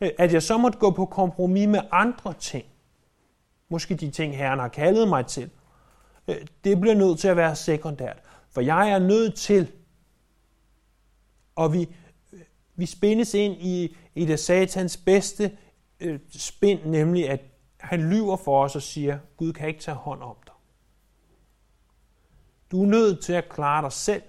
Øh, 0.00 0.10
at 0.18 0.32
jeg 0.32 0.42
så 0.42 0.58
måtte 0.58 0.78
gå 0.78 0.90
på 0.90 1.06
kompromis 1.06 1.68
med 1.68 1.80
andre 1.90 2.34
ting. 2.40 2.64
Måske 3.68 3.94
de 3.94 4.10
ting, 4.10 4.36
Herren 4.36 4.58
har 4.58 4.68
kaldet 4.68 5.08
mig 5.08 5.26
til. 5.26 5.50
Det 6.64 6.80
bliver 6.80 6.94
nødt 6.94 7.18
til 7.18 7.28
at 7.28 7.36
være 7.36 7.56
sekundært. 7.56 8.18
For 8.50 8.60
jeg 8.60 8.90
er 8.90 8.98
nødt 8.98 9.34
til, 9.34 9.72
og 11.56 11.72
vi, 11.72 11.88
vi 12.76 12.86
spændes 12.86 13.34
ind 13.34 13.56
i, 13.60 13.96
i 14.14 14.24
det 14.24 14.40
satans 14.40 14.96
bedste 14.96 15.56
øh, 16.00 16.20
spind, 16.30 16.80
nemlig 16.84 17.30
at 17.30 17.40
han 17.80 18.10
lyver 18.10 18.36
for 18.36 18.64
os 18.64 18.76
og 18.76 18.82
siger, 18.82 19.18
Gud 19.36 19.52
kan 19.52 19.68
ikke 19.68 19.80
tage 19.80 19.94
hånd 19.94 20.22
om. 20.22 20.36
Du 22.70 22.82
er 22.82 22.86
nødt 22.86 23.22
til 23.22 23.32
at 23.32 23.48
klare 23.48 23.82
dig 23.82 23.92
selv, 23.92 24.22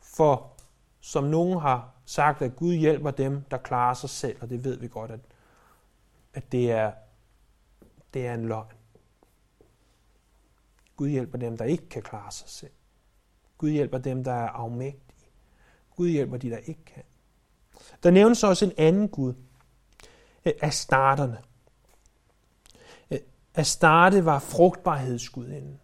for 0.00 0.52
som 1.00 1.24
nogen 1.24 1.60
har 1.60 1.94
sagt, 2.04 2.42
at 2.42 2.56
Gud 2.56 2.74
hjælper 2.74 3.10
dem, 3.10 3.42
der 3.50 3.56
klarer 3.56 3.94
sig 3.94 4.10
selv, 4.10 4.36
og 4.40 4.50
det 4.50 4.64
ved 4.64 4.76
vi 4.76 4.88
godt, 4.88 5.10
at, 5.10 5.20
at 6.34 6.52
det 6.52 6.70
er 6.72 6.92
det 8.14 8.26
er 8.26 8.34
en 8.34 8.48
løgn. 8.48 8.72
Gud 10.96 11.08
hjælper 11.08 11.38
dem, 11.38 11.56
der 11.56 11.64
ikke 11.64 11.88
kan 11.88 12.02
klare 12.02 12.32
sig 12.32 12.48
selv. 12.48 12.72
Gud 13.58 13.70
hjælper 13.70 13.98
dem, 13.98 14.24
der 14.24 14.32
er 14.32 14.48
afmægtige. 14.48 15.30
Gud 15.96 16.08
hjælper 16.08 16.36
de, 16.36 16.50
der 16.50 16.56
ikke 16.56 16.84
kan. 16.84 17.02
Der 18.02 18.10
nævnes 18.10 18.44
også 18.44 18.64
en 18.64 18.72
anden 18.76 19.08
Gud. 19.08 19.34
Øh, 20.44 20.52
Af 20.62 20.74
starterne. 20.74 21.38
Øh, 23.10 23.18
Astarte 23.54 24.24
var 24.24 24.38
frugtbarhedsgudinden. 24.38 25.80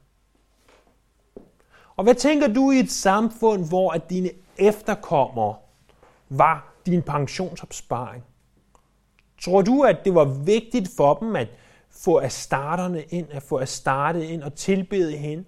Og 1.97 2.05
hvad 2.05 2.15
tænker 2.15 2.49
du 2.49 2.71
i 2.71 2.79
et 2.79 2.91
samfund, 2.91 3.69
hvor 3.69 3.91
at 3.91 4.11
dine 4.11 4.31
efterkommere 4.59 5.55
var 6.29 6.75
din 6.87 7.03
pensionsopsparing? 7.03 8.25
Tror 9.43 9.63
du, 9.63 9.83
at 9.83 10.05
det 10.05 10.15
var 10.15 10.25
vigtigt 10.25 10.91
for 10.97 11.15
dem, 11.15 11.37
at 11.37 11.49
få 11.91 12.19
astarterne 12.19 13.03
ind, 13.03 13.27
at 13.31 13.43
få 13.43 13.65
starte 13.65 14.27
ind 14.27 14.43
og 14.43 14.55
tilbede 14.55 15.17
hende. 15.17 15.45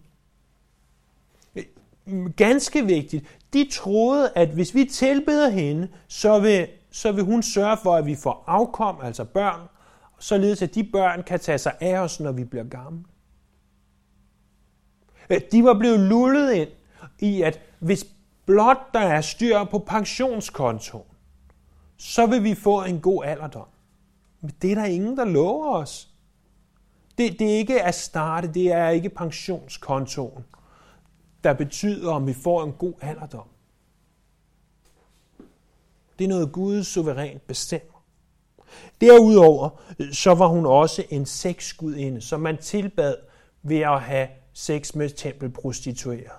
Ganske 2.36 2.86
vigtigt. 2.86 3.24
De 3.52 3.68
troede, 3.72 4.32
at 4.34 4.48
hvis 4.48 4.74
vi 4.74 4.84
tilbeder 4.84 5.48
hende, 5.48 5.88
så 6.08 6.38
vil, 6.38 6.68
så 6.90 7.12
vil 7.12 7.24
hun 7.24 7.42
sørge 7.42 7.76
for, 7.82 7.94
at 7.94 8.06
vi 8.06 8.14
får 8.14 8.44
afkom, 8.46 8.96
altså 9.02 9.24
børn, 9.24 9.60
således 10.18 10.62
at 10.62 10.74
de 10.74 10.84
børn 10.84 11.22
kan 11.22 11.40
tage 11.40 11.58
sig 11.58 11.76
af 11.80 11.98
os, 11.98 12.20
når 12.20 12.32
vi 12.32 12.44
bliver 12.44 12.64
gamle. 12.64 13.04
Øh, 15.30 15.40
de 15.52 15.64
var 15.64 15.78
blevet 15.78 16.00
lullet 16.00 16.52
ind 16.52 16.68
i, 17.18 17.42
at 17.42 17.60
hvis 17.78 18.06
blot 18.46 18.94
der 18.94 19.00
er 19.00 19.20
styr 19.20 19.64
på 19.64 19.78
pensionskontoen, 19.78 21.04
så 21.96 22.26
vil 22.26 22.44
vi 22.44 22.54
få 22.54 22.84
en 22.84 23.00
god 23.00 23.24
alderdom. 23.24 23.66
Men 24.40 24.52
det 24.62 24.70
er 24.70 24.74
der 24.74 24.84
ingen, 24.84 25.16
der 25.16 25.24
lover 25.24 25.74
os. 25.74 26.08
Det, 27.18 27.38
det 27.38 27.52
er 27.52 27.56
ikke 27.56 27.82
at 27.82 27.94
starte, 27.94 28.52
det 28.54 28.72
er 28.72 28.88
ikke 28.88 29.08
pensionskontoen, 29.08 30.44
der 31.44 31.52
betyder, 31.52 32.12
om 32.12 32.26
vi 32.26 32.32
får 32.32 32.64
en 32.64 32.72
god 32.72 32.94
alderdom. 33.00 33.48
Det 36.18 36.24
er 36.24 36.28
noget 36.28 36.52
Gud 36.52 36.84
suverænt 36.84 37.46
bestemmer. 37.46 38.02
Derudover 39.00 39.82
øh, 39.98 40.12
så 40.12 40.34
var 40.34 40.46
hun 40.46 40.66
også 40.66 41.04
en 41.10 41.26
sexgudinde, 41.26 42.20
som 42.20 42.40
man 42.40 42.58
tilbad 42.58 43.16
ved 43.62 43.80
at 43.80 44.00
have 44.00 44.28
sex 44.56 44.94
med 44.94 45.10
tempelprostitueret. 45.10 46.30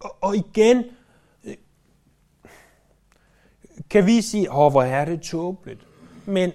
Og, 0.00 0.16
og 0.20 0.36
igen 0.36 0.84
øh, 1.44 1.54
kan 3.90 4.06
vi 4.06 4.22
sige, 4.22 4.52
åh, 4.52 4.70
hvor 4.70 4.82
er 4.82 5.04
det 5.04 5.22
tåbeligt. 5.22 5.86
Men 6.26 6.52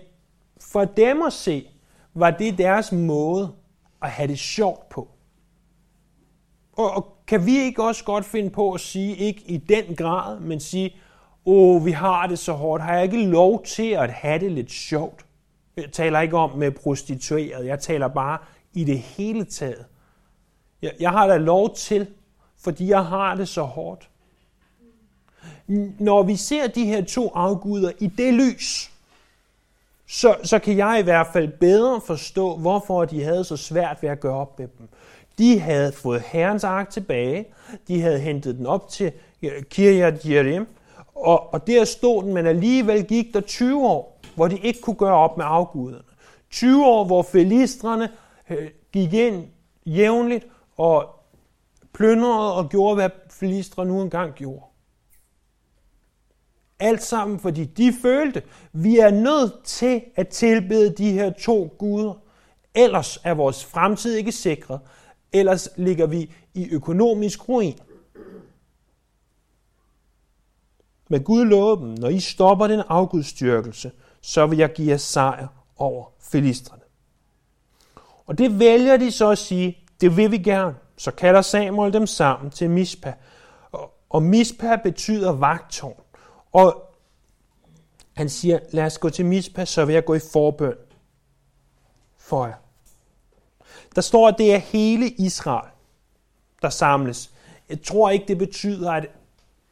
for 0.59 0.85
dem 0.85 1.21
at 1.21 1.33
se, 1.33 1.67
var 2.13 2.31
det 2.31 2.57
deres 2.57 2.91
måde 2.91 3.55
at 4.01 4.09
have 4.11 4.27
det 4.27 4.39
sjovt 4.39 4.89
på. 4.89 5.09
Og, 6.73 6.91
og 6.91 7.17
kan 7.27 7.45
vi 7.45 7.57
ikke 7.57 7.83
også 7.83 8.03
godt 8.03 8.25
finde 8.25 8.49
på 8.49 8.73
at 8.73 8.81
sige, 8.81 9.15
ikke 9.15 9.41
i 9.41 9.57
den 9.57 9.95
grad, 9.95 10.39
men 10.39 10.59
sige, 10.59 10.95
åh, 11.45 11.85
vi 11.85 11.91
har 11.91 12.27
det 12.27 12.39
så 12.39 12.53
hårdt, 12.53 12.83
har 12.83 12.93
jeg 12.93 13.03
ikke 13.03 13.25
lov 13.25 13.63
til 13.63 13.91
at 13.91 14.13
have 14.13 14.39
det 14.39 14.51
lidt 14.51 14.71
sjovt? 14.71 15.25
Jeg 15.77 15.91
taler 15.91 16.19
ikke 16.19 16.37
om 16.37 16.57
med 16.57 16.71
prostitueret, 16.71 17.65
jeg 17.65 17.79
taler 17.79 18.07
bare 18.07 18.37
i 18.73 18.83
det 18.83 18.99
hele 18.99 19.45
taget. 19.45 19.85
Jeg, 20.81 20.91
jeg 20.99 21.11
har 21.11 21.27
da 21.27 21.37
lov 21.37 21.75
til, 21.75 22.07
fordi 22.59 22.89
jeg 22.89 23.05
har 23.05 23.35
det 23.35 23.47
så 23.47 23.61
hårdt. 23.61 24.09
Når 25.99 26.23
vi 26.23 26.35
ser 26.35 26.67
de 26.67 26.85
her 26.85 27.05
to 27.05 27.31
afguder 27.35 27.91
i 27.99 28.07
det 28.07 28.33
lys, 28.33 28.91
så, 30.07 30.35
så 30.43 30.59
kan 30.59 30.77
jeg 30.77 30.99
i 30.99 31.03
hvert 31.03 31.27
fald 31.33 31.47
bedre 31.47 32.01
forstå, 32.01 32.57
hvorfor 32.57 33.05
de 33.05 33.23
havde 33.23 33.43
så 33.43 33.57
svært 33.57 33.97
ved 34.01 34.09
at 34.09 34.19
gøre 34.19 34.35
op 34.35 34.59
med 34.59 34.67
dem. 34.77 34.87
De 35.37 35.59
havde 35.59 35.91
fået 35.91 36.21
herrens 36.21 36.63
ark 36.63 36.89
tilbage, 36.89 37.45
de 37.87 38.01
havde 38.01 38.19
hentet 38.19 38.55
den 38.55 38.65
op 38.65 38.89
til 38.89 39.11
Kirjat 39.69 40.25
Jerim, 40.25 40.67
og, 41.15 41.53
og 41.53 41.67
der 41.67 41.85
stod 41.85 42.23
den, 42.23 42.33
men 42.33 42.45
alligevel 42.45 43.05
gik 43.05 43.33
der 43.33 43.41
20 43.41 43.85
år, 43.87 44.12
hvor 44.35 44.47
de 44.47 44.57
ikke 44.57 44.81
kunne 44.81 44.95
gøre 44.95 45.15
op 45.15 45.37
med 45.37 45.45
afguderne. 45.47 46.03
20 46.49 46.85
år, 46.85 47.05
hvor 47.05 47.21
filistrene 47.21 48.09
øh, 48.49 48.69
gik 48.91 49.13
ind 49.13 49.47
jævnligt 49.85 50.47
og 50.77 51.09
plyndrede 51.93 52.55
og 52.55 52.69
gjorde, 52.69 52.95
hvad 52.95 53.09
filistre 53.29 53.85
nu 53.85 54.01
engang 54.01 54.33
gjorde. 54.33 54.65
Alt 56.79 57.03
sammen, 57.03 57.39
fordi 57.39 57.65
de 57.65 57.93
følte, 58.01 58.43
vi 58.71 58.97
er 58.97 59.11
nødt 59.11 59.63
til 59.63 60.01
at 60.15 60.27
tilbede 60.27 60.89
de 60.89 61.11
her 61.11 61.29
to 61.29 61.75
guder. 61.77 62.13
Ellers 62.75 63.19
er 63.23 63.33
vores 63.33 63.65
fremtid 63.65 64.15
ikke 64.15 64.31
sikret. 64.31 64.79
Ellers 65.33 65.69
ligger 65.77 66.07
vi 66.07 66.33
i 66.53 66.69
økonomisk 66.69 67.49
ruin. 67.49 67.79
Men 71.09 71.23
Gud 71.23 71.45
lovede 71.45 71.81
dem, 71.81 71.89
når 71.89 72.09
I 72.09 72.19
stopper 72.19 72.67
den 72.67 72.81
afgudstyrkelse, 72.87 73.91
så 74.23 74.45
vil 74.45 74.57
jeg 74.57 74.73
give 74.73 74.89
jer 74.89 74.97
sejr 74.97 75.47
over 75.77 76.05
filistrene. 76.19 76.81
Og 78.25 78.37
det 78.37 78.59
vælger 78.59 78.97
de 78.97 79.11
så 79.11 79.29
at 79.29 79.37
sige, 79.37 79.77
det 80.01 80.17
vil 80.17 80.31
vi 80.31 80.37
gerne. 80.37 80.75
Så 80.97 81.11
kalder 81.11 81.41
Samuel 81.41 81.93
dem 81.93 82.07
sammen 82.07 82.51
til 82.51 82.69
Mispa. 82.69 83.13
Og 84.09 84.23
Mispa 84.23 84.75
betyder 84.83 85.31
vagtårn. 85.31 86.03
Og 86.51 86.95
han 88.13 88.29
siger, 88.29 88.59
lad 88.71 88.85
os 88.85 88.97
gå 88.97 89.09
til 89.09 89.25
Mispa, 89.25 89.65
så 89.65 89.85
vil 89.85 89.93
jeg 89.93 90.05
gå 90.05 90.13
i 90.13 90.19
forbøn 90.33 90.75
for 92.17 92.45
jer. 92.45 92.55
Der 93.95 94.01
står, 94.01 94.27
at 94.27 94.35
det 94.37 94.53
er 94.53 94.57
hele 94.57 95.09
Israel, 95.09 95.71
der 96.61 96.69
samles. 96.69 97.31
Jeg 97.69 97.81
tror 97.81 98.09
ikke, 98.09 98.25
det 98.27 98.37
betyder, 98.37 98.91
at 98.91 99.07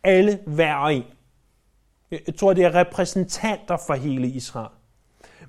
alle 0.04 0.40
hver 0.46 0.76
og 0.76 0.94
en. 0.94 1.04
Jeg 2.12 2.36
tror, 2.40 2.54
det 2.54 2.64
er 2.64 2.76
repræsentanter 2.76 3.78
for 3.88 3.94
hele 3.94 4.28
Israel. 4.28 4.70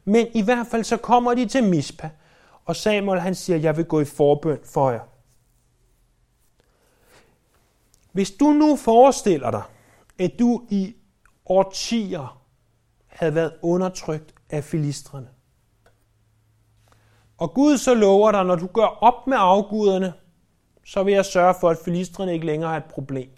Men 0.05 0.27
i 0.35 0.43
hvert 0.43 0.67
fald 0.67 0.85
så 0.85 0.97
kommer 0.97 1.35
de 1.35 1.47
til 1.47 1.65
Mispa, 1.65 2.11
og 2.65 2.77
Samuel 2.77 3.21
han 3.21 3.35
siger, 3.35 3.57
jeg 3.57 3.77
vil 3.77 3.85
gå 3.85 4.01
i 4.01 4.05
forbøn 4.05 4.59
for 4.65 4.91
jer. 4.91 5.01
Hvis 8.13 8.31
du 8.31 8.53
nu 8.53 8.77
forestiller 8.77 9.51
dig, 9.51 9.63
at 10.19 10.39
du 10.39 10.67
i 10.71 10.97
årtier 11.47 12.43
havde 13.07 13.35
været 13.35 13.53
undertrykt 13.63 14.35
af 14.51 14.65
filistrene, 14.65 15.29
og 17.39 17.55
Gud 17.55 17.79
så 17.79 17.95
lover 17.95 18.33
dig, 18.33 18.45
når 18.45 18.57
du 18.57 18.67
gør 18.67 18.87
op 18.87 19.27
med 19.27 19.37
afguderne, 19.41 20.13
så 20.85 21.03
vil 21.03 21.15
jeg 21.15 21.25
sørge 21.25 21.55
for, 21.61 21.71
at 21.71 21.79
filistrene 21.85 22.33
ikke 22.33 22.47
længere 22.47 22.73
er 22.73 22.77
et 22.77 22.85
problem. 22.85 23.31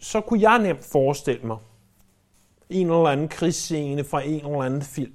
Så 0.00 0.20
kunne 0.20 0.50
jeg 0.50 0.58
nemt 0.58 0.84
forestille 0.84 1.46
mig 1.46 1.56
en 2.70 2.86
eller 2.86 3.06
anden 3.06 3.28
krigsscene 3.28 4.04
fra 4.04 4.20
en 4.20 4.46
eller 4.46 4.62
anden 4.62 4.82
film, 4.82 5.14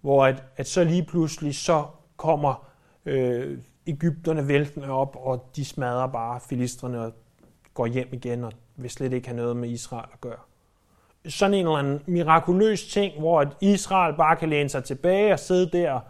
hvor 0.00 0.26
at, 0.26 0.42
at 0.56 0.68
så 0.68 0.84
lige 0.84 1.04
pludselig 1.04 1.54
så 1.54 1.86
kommer 2.16 2.70
øh, 3.06 3.58
Ægypterne 3.86 4.48
væltende 4.48 4.88
op, 4.88 5.16
og 5.20 5.50
de 5.56 5.64
smadrer 5.64 6.06
bare 6.06 6.40
filistrene 6.40 7.00
og 7.00 7.12
går 7.74 7.86
hjem 7.86 8.08
igen 8.12 8.44
og 8.44 8.52
vil 8.76 8.90
slet 8.90 9.12
ikke 9.12 9.28
have 9.28 9.36
noget 9.36 9.56
med 9.56 9.68
Israel 9.68 10.08
at 10.12 10.20
gøre. 10.20 10.38
Sådan 11.28 11.54
en 11.54 11.66
eller 11.66 11.78
anden 11.78 12.02
mirakuløs 12.06 12.86
ting, 12.86 13.18
hvor 13.18 13.40
at 13.40 13.48
Israel 13.60 14.16
bare 14.16 14.36
kan 14.36 14.48
læne 14.48 14.68
sig 14.68 14.84
tilbage 14.84 15.32
og 15.32 15.38
sidde 15.38 15.70
der 15.70 15.92
og 15.92 16.00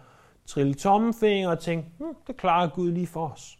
trille 0.46 0.74
tommefinger 0.74 1.50
og 1.50 1.58
tænke, 1.58 1.88
hm, 1.98 2.14
det 2.26 2.36
klarer 2.36 2.68
Gud 2.68 2.92
lige 2.92 3.06
for 3.06 3.28
os. 3.28 3.58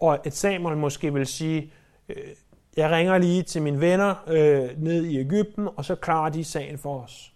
Og 0.00 0.26
at 0.26 0.36
Samuel 0.36 0.76
måske 0.76 1.12
vil 1.12 1.26
sige, 1.26 1.72
Øh, 2.08 2.34
jeg 2.76 2.90
ringer 2.90 3.18
lige 3.18 3.42
til 3.42 3.62
mine 3.62 3.80
venner 3.80 4.14
øh, 4.26 4.82
ned 4.82 5.04
i 5.04 5.18
Ægypten, 5.18 5.68
og 5.76 5.84
så 5.84 5.94
klarer 5.94 6.30
de 6.30 6.44
sagen 6.44 6.78
for 6.78 7.00
os. 7.00 7.32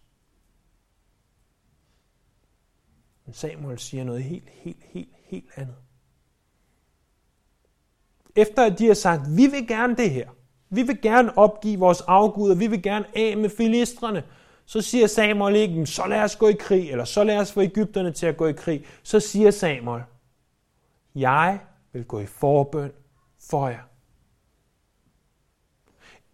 Men 3.26 3.34
Samuel 3.34 3.78
siger 3.78 4.04
noget 4.04 4.22
helt, 4.22 4.48
helt, 4.48 4.82
helt, 4.82 5.14
helt 5.24 5.50
andet. 5.56 5.76
Efter 8.36 8.66
at 8.66 8.78
de 8.78 8.86
har 8.86 8.94
sagt, 8.94 9.22
vi 9.36 9.46
vil 9.46 9.68
gerne 9.68 9.96
det 9.96 10.10
her, 10.10 10.30
vi 10.70 10.82
vil 10.82 11.00
gerne 11.00 11.38
opgive 11.38 11.78
vores 11.78 12.00
afguder, 12.00 12.54
vi 12.54 12.66
vil 12.66 12.82
gerne 12.82 13.06
af 13.16 13.36
med 13.36 13.50
filistrene, 13.50 14.24
så 14.66 14.80
siger 14.80 15.06
Samuel 15.06 15.56
ikke, 15.56 15.86
så 15.86 16.06
lad 16.06 16.22
os 16.22 16.36
gå 16.36 16.48
i 16.48 16.56
krig, 16.60 16.90
eller 16.90 17.04
så 17.04 17.24
lad 17.24 17.38
os 17.38 17.52
få 17.52 17.62
Ægypterne 17.62 18.12
til 18.12 18.26
at 18.26 18.36
gå 18.36 18.46
i 18.46 18.52
krig. 18.52 18.84
Så 19.02 19.20
siger 19.20 19.50
Samuel, 19.50 20.02
jeg 21.14 21.60
vil 21.92 22.04
gå 22.04 22.20
i 22.20 22.26
forbøn 22.26 22.92
for 23.50 23.68
jer. 23.68 23.91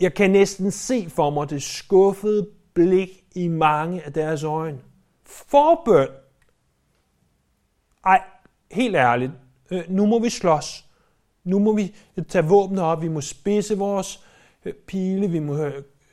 Jeg 0.01 0.15
kan 0.15 0.31
næsten 0.31 0.71
se 0.71 1.11
for 1.11 1.31
mig 1.31 1.51
det 1.51 1.63
skuffede 1.63 2.49
blik 2.75 3.25
i 3.35 3.49
mange 3.49 4.03
af 4.03 4.13
deres 4.13 4.43
øjne. 4.43 4.81
Forbøn. 5.25 6.09
Ej, 8.05 8.23
helt 8.71 8.97
ærligt, 8.97 9.33
øh, 9.71 9.85
nu 9.89 10.07
må 10.07 10.19
vi 10.19 10.31
slås. 10.31 10.85
Nu 11.45 11.59
må 11.59 11.77
vi 11.77 11.95
tage 12.29 12.45
våbnene 12.45 12.83
op, 12.83 13.03
vi 13.03 13.09
må 13.09 13.21
spidse 13.21 13.79
vores 13.79 14.25
øh, 14.65 14.75
pile, 14.75 15.31
vi 15.31 15.39
må 15.39 15.65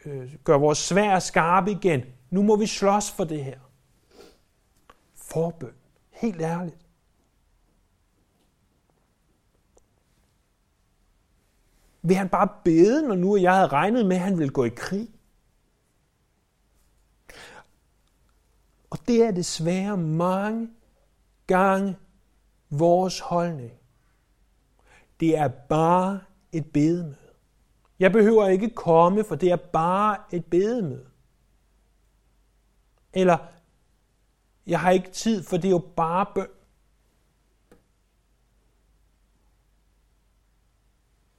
øh, 0.06 0.34
gøre 0.44 0.60
vores 0.60 0.78
svær 0.78 1.20
skarpe 1.20 1.72
igen. 1.72 2.04
Nu 2.30 2.44
må 2.44 2.56
vi 2.56 2.68
slås 2.68 3.12
for 3.12 3.24
det 3.24 3.44
her. 3.44 3.60
Forbøn. 5.16 5.74
Helt 6.12 6.42
ærligt. 6.42 6.85
Vil 12.08 12.16
han 12.16 12.30
bare 12.30 12.50
bede, 12.64 13.08
når 13.08 13.16
nu 13.16 13.38
jeg 13.38 13.56
havde 13.56 13.68
regnet 13.68 14.06
med, 14.06 14.16
at 14.16 14.22
han 14.22 14.38
ville 14.38 14.54
gå 14.54 14.64
i 14.64 14.70
krig? 14.76 15.10
Og 18.90 19.08
det 19.08 19.24
er 19.24 19.32
desværre 19.32 19.98
mange 19.98 20.70
gange 21.48 21.98
vores 22.70 23.20
holdning. 23.20 23.72
Det 25.20 25.38
er 25.38 25.48
bare 25.48 26.22
et 26.52 26.72
bedemøde. 26.72 27.18
Jeg 28.00 28.12
behøver 28.12 28.48
ikke 28.48 28.70
komme, 28.70 29.24
for 29.24 29.36
det 29.36 29.52
er 29.52 29.56
bare 29.56 30.18
et 30.32 30.46
bedemøde. 30.46 31.10
Eller, 33.14 33.38
jeg 34.68 34.80
har 34.80 34.92
ikke 34.92 35.12
tid, 35.12 35.44
for 35.44 35.58
det 35.58 35.66
er 35.66 35.72
jo 35.72 35.92
bare 35.96 36.26
bøn. 36.36 36.48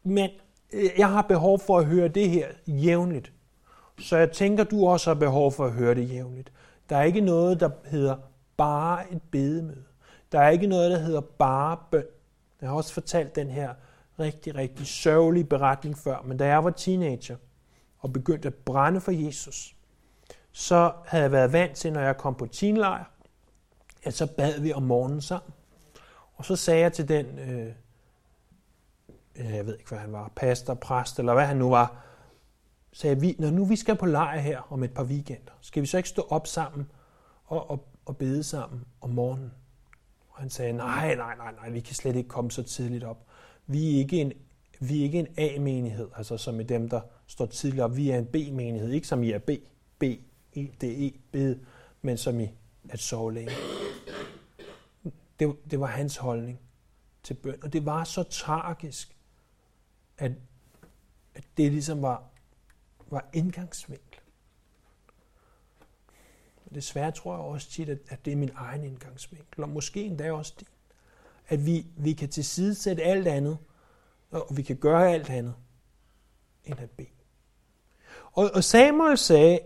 Men 0.02 0.30
jeg 0.98 1.10
har 1.10 1.22
behov 1.22 1.60
for 1.60 1.78
at 1.78 1.86
høre 1.86 2.08
det 2.08 2.30
her 2.30 2.48
jævnligt. 2.66 3.32
Så 3.98 4.16
jeg 4.16 4.32
tænker, 4.32 4.64
du 4.64 4.86
også 4.86 5.10
har 5.10 5.14
behov 5.14 5.52
for 5.52 5.64
at 5.64 5.72
høre 5.72 5.94
det 5.94 6.10
jævnligt. 6.10 6.52
Der 6.88 6.96
er 6.96 7.02
ikke 7.02 7.20
noget, 7.20 7.60
der 7.60 7.70
hedder 7.84 8.16
bare 8.56 9.12
et 9.12 9.22
bedemøde. 9.30 9.84
Der 10.32 10.40
er 10.40 10.48
ikke 10.48 10.66
noget, 10.66 10.90
der 10.90 10.98
hedder 10.98 11.20
bare 11.20 11.78
bøn. 11.90 12.04
Jeg 12.60 12.68
har 12.68 12.76
også 12.76 12.92
fortalt 12.92 13.36
den 13.36 13.50
her 13.50 13.74
rigtig, 14.20 14.54
rigtig 14.54 14.86
sørgelige 14.86 15.44
beretning 15.44 15.98
før, 15.98 16.22
men 16.24 16.36
da 16.36 16.46
jeg 16.46 16.64
var 16.64 16.70
teenager 16.70 17.36
og 17.98 18.12
begyndte 18.12 18.48
at 18.48 18.54
brænde 18.54 19.00
for 19.00 19.12
Jesus, 19.12 19.76
så 20.52 20.92
havde 21.06 21.22
jeg 21.22 21.32
været 21.32 21.52
vant 21.52 21.76
til, 21.76 21.92
når 21.92 22.00
jeg 22.00 22.16
kom 22.16 22.34
på 22.34 22.46
teenlejr, 22.46 23.04
at 24.02 24.14
så 24.14 24.26
bad 24.26 24.60
vi 24.60 24.72
om 24.72 24.82
morgenen 24.82 25.20
sammen. 25.20 25.52
Og 26.34 26.44
så 26.44 26.56
sagde 26.56 26.80
jeg 26.80 26.92
til 26.92 27.08
den 27.08 27.38
øh, 27.38 27.72
Øh, 29.38 29.54
jeg 29.54 29.66
ved 29.66 29.78
ikke, 29.78 29.88
hvad 29.88 29.98
han 29.98 30.12
var, 30.12 30.32
pastor, 30.36 30.74
præst, 30.74 31.18
eller 31.18 31.34
hvad 31.34 31.46
han 31.46 31.56
nu 31.56 31.70
var, 31.70 32.04
sagde 32.92 33.20
vi, 33.20 33.36
når 33.38 33.50
nu 33.50 33.64
vi 33.64 33.76
skal 33.76 33.96
på 33.96 34.06
lejr 34.06 34.38
her 34.38 34.72
om 34.72 34.82
et 34.82 34.94
par 34.94 35.04
weekender, 35.04 35.52
skal 35.60 35.82
vi 35.82 35.86
så 35.86 35.96
ikke 35.96 36.08
stå 36.08 36.26
op 36.28 36.46
sammen 36.46 36.90
og, 37.44 37.70
og, 37.70 37.88
og 38.04 38.16
bede 38.16 38.42
sammen 38.42 38.84
om 39.00 39.10
morgenen? 39.10 39.52
Og 40.28 40.40
han 40.40 40.50
sagde, 40.50 40.72
nej, 40.72 41.14
nej, 41.14 41.36
nej, 41.36 41.52
nej, 41.52 41.70
vi 41.70 41.80
kan 41.80 41.94
slet 41.94 42.16
ikke 42.16 42.28
komme 42.28 42.50
så 42.50 42.62
tidligt 42.62 43.04
op. 43.04 43.26
Vi 43.66 43.94
er 43.94 43.98
ikke 43.98 44.20
en, 44.20 44.32
vi 44.80 44.98
er 44.98 45.02
ikke 45.02 45.18
en 45.18 45.28
A-menighed, 45.36 46.08
altså 46.16 46.36
som 46.36 46.60
i 46.60 46.62
dem, 46.62 46.88
der 46.88 47.00
står 47.26 47.46
tidligt 47.46 47.82
op. 47.82 47.96
Vi 47.96 48.10
er 48.10 48.18
en 48.18 48.26
B-menighed, 48.26 48.90
ikke 48.90 49.06
som 49.06 49.22
I 49.22 49.30
er 49.30 49.38
B, 49.38 49.50
B, 49.98 50.02
E, 50.56 50.66
D, 50.80 50.84
E, 50.84 51.12
bede, 51.32 51.60
men 52.02 52.16
som 52.16 52.40
i 52.40 52.50
at 52.88 52.98
sove 53.00 53.34
længe. 53.34 53.52
Det, 55.40 55.56
det 55.70 55.80
var 55.80 55.86
hans 55.86 56.16
holdning 56.16 56.60
til 57.22 57.34
bøn, 57.34 57.58
og 57.62 57.72
det 57.72 57.86
var 57.86 58.04
så 58.04 58.22
tragisk, 58.22 59.15
at, 60.18 60.32
at 61.34 61.44
det 61.56 61.72
ligesom 61.72 62.02
var, 62.02 62.22
var 63.10 63.28
indgangsvinkel. 63.32 64.20
Desværre 66.74 67.12
tror 67.12 67.32
jeg 67.32 67.40
også 67.40 67.70
tit, 67.70 67.88
at, 67.88 67.98
at 68.08 68.24
det 68.24 68.32
er 68.32 68.36
min 68.36 68.50
egen 68.54 68.84
indgangsvinkel, 68.84 69.62
og 69.62 69.68
måske 69.68 70.04
endda 70.04 70.32
også 70.32 70.54
din. 70.58 70.66
At 71.48 71.66
vi, 71.66 71.86
vi 71.96 72.12
kan 72.12 72.28
tilsidesætte 72.28 73.02
alt 73.02 73.26
andet, 73.26 73.58
og 74.30 74.56
vi 74.56 74.62
kan 74.62 74.76
gøre 74.76 75.12
alt 75.12 75.30
andet, 75.30 75.54
end 76.64 76.80
at 76.80 76.90
bede. 76.90 77.08
Og, 78.32 78.50
og 78.54 78.64
Samuel 78.64 79.18
sagde, 79.18 79.60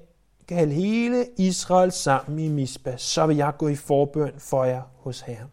kald 0.48 0.72
hele 0.72 1.26
Israel 1.38 1.92
sammen 1.92 2.38
i 2.38 2.48
Misba, 2.48 2.96
så 2.96 3.26
vil 3.26 3.36
jeg 3.36 3.54
gå 3.58 3.68
i 3.68 3.76
forbøn 3.76 4.40
for 4.40 4.64
jer 4.64 4.82
hos 4.94 5.20
Herren. 5.20 5.50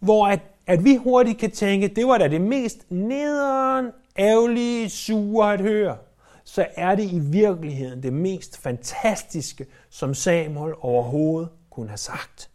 Hvor 0.00 0.26
at, 0.26 0.40
at 0.66 0.84
vi 0.84 0.96
hurtigt 0.96 1.38
kan 1.38 1.50
tænke, 1.50 1.88
det 1.88 2.06
var 2.06 2.18
da 2.18 2.28
det 2.28 2.40
mest 2.40 2.90
nederen, 2.90 3.90
ærgerlige, 4.18 4.90
sure 4.90 5.52
at 5.52 5.60
høre, 5.60 5.96
så 6.44 6.66
er 6.76 6.94
det 6.94 7.12
i 7.12 7.18
virkeligheden 7.18 8.02
det 8.02 8.12
mest 8.12 8.58
fantastiske, 8.58 9.66
som 9.90 10.14
Samuel 10.14 10.74
overhovedet 10.80 11.48
kunne 11.70 11.88
have 11.88 11.98
sagt. 11.98 12.50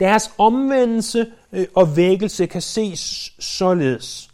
Deres 0.00 0.34
omvendelse 0.38 1.32
øh, 1.52 1.66
og 1.74 1.96
vækkelse 1.96 2.46
kan 2.46 2.62
ses 2.62 3.32
således, 3.38 4.30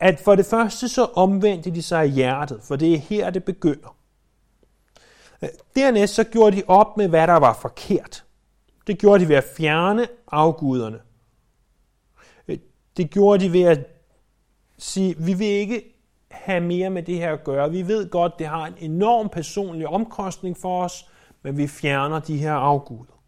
at 0.00 0.20
for 0.20 0.34
det 0.34 0.46
første 0.46 0.88
så 0.88 1.04
omvendte 1.04 1.70
de 1.70 1.82
sig 1.82 2.06
i 2.06 2.10
hjertet, 2.10 2.60
for 2.62 2.76
det 2.76 2.94
er 2.94 2.98
her, 2.98 3.30
det 3.30 3.44
begynder. 3.44 3.96
Øh, 5.42 5.48
dernæst 5.76 6.14
så 6.14 6.24
gjorde 6.24 6.56
de 6.56 6.62
op 6.66 6.96
med, 6.96 7.08
hvad 7.08 7.26
der 7.26 7.36
var 7.36 7.58
forkert. 7.62 8.24
Det 8.88 8.98
gjorde 8.98 9.24
de 9.24 9.28
ved 9.28 9.36
at 9.36 9.44
fjerne 9.56 10.08
afguderne. 10.32 11.00
Øh, 12.48 12.58
det 12.96 13.10
gjorde 13.10 13.44
de 13.44 13.52
ved 13.52 13.62
at 13.62 13.86
sige, 14.78 15.16
vi 15.18 15.34
vil 15.34 15.46
ikke 15.46 15.94
have 16.30 16.60
mere 16.60 16.90
med 16.90 17.02
det 17.02 17.16
her 17.16 17.32
at 17.32 17.44
gøre. 17.44 17.70
Vi 17.70 17.88
ved 17.88 18.10
godt, 18.10 18.38
det 18.38 18.46
har 18.46 18.66
en 18.66 18.74
enorm 18.78 19.28
personlig 19.28 19.88
omkostning 19.88 20.56
for 20.56 20.84
os, 20.84 21.10
men 21.42 21.56
vi 21.56 21.66
fjerner 21.66 22.20
de 22.20 22.36
her 22.36 22.52
afguder. 22.52 23.22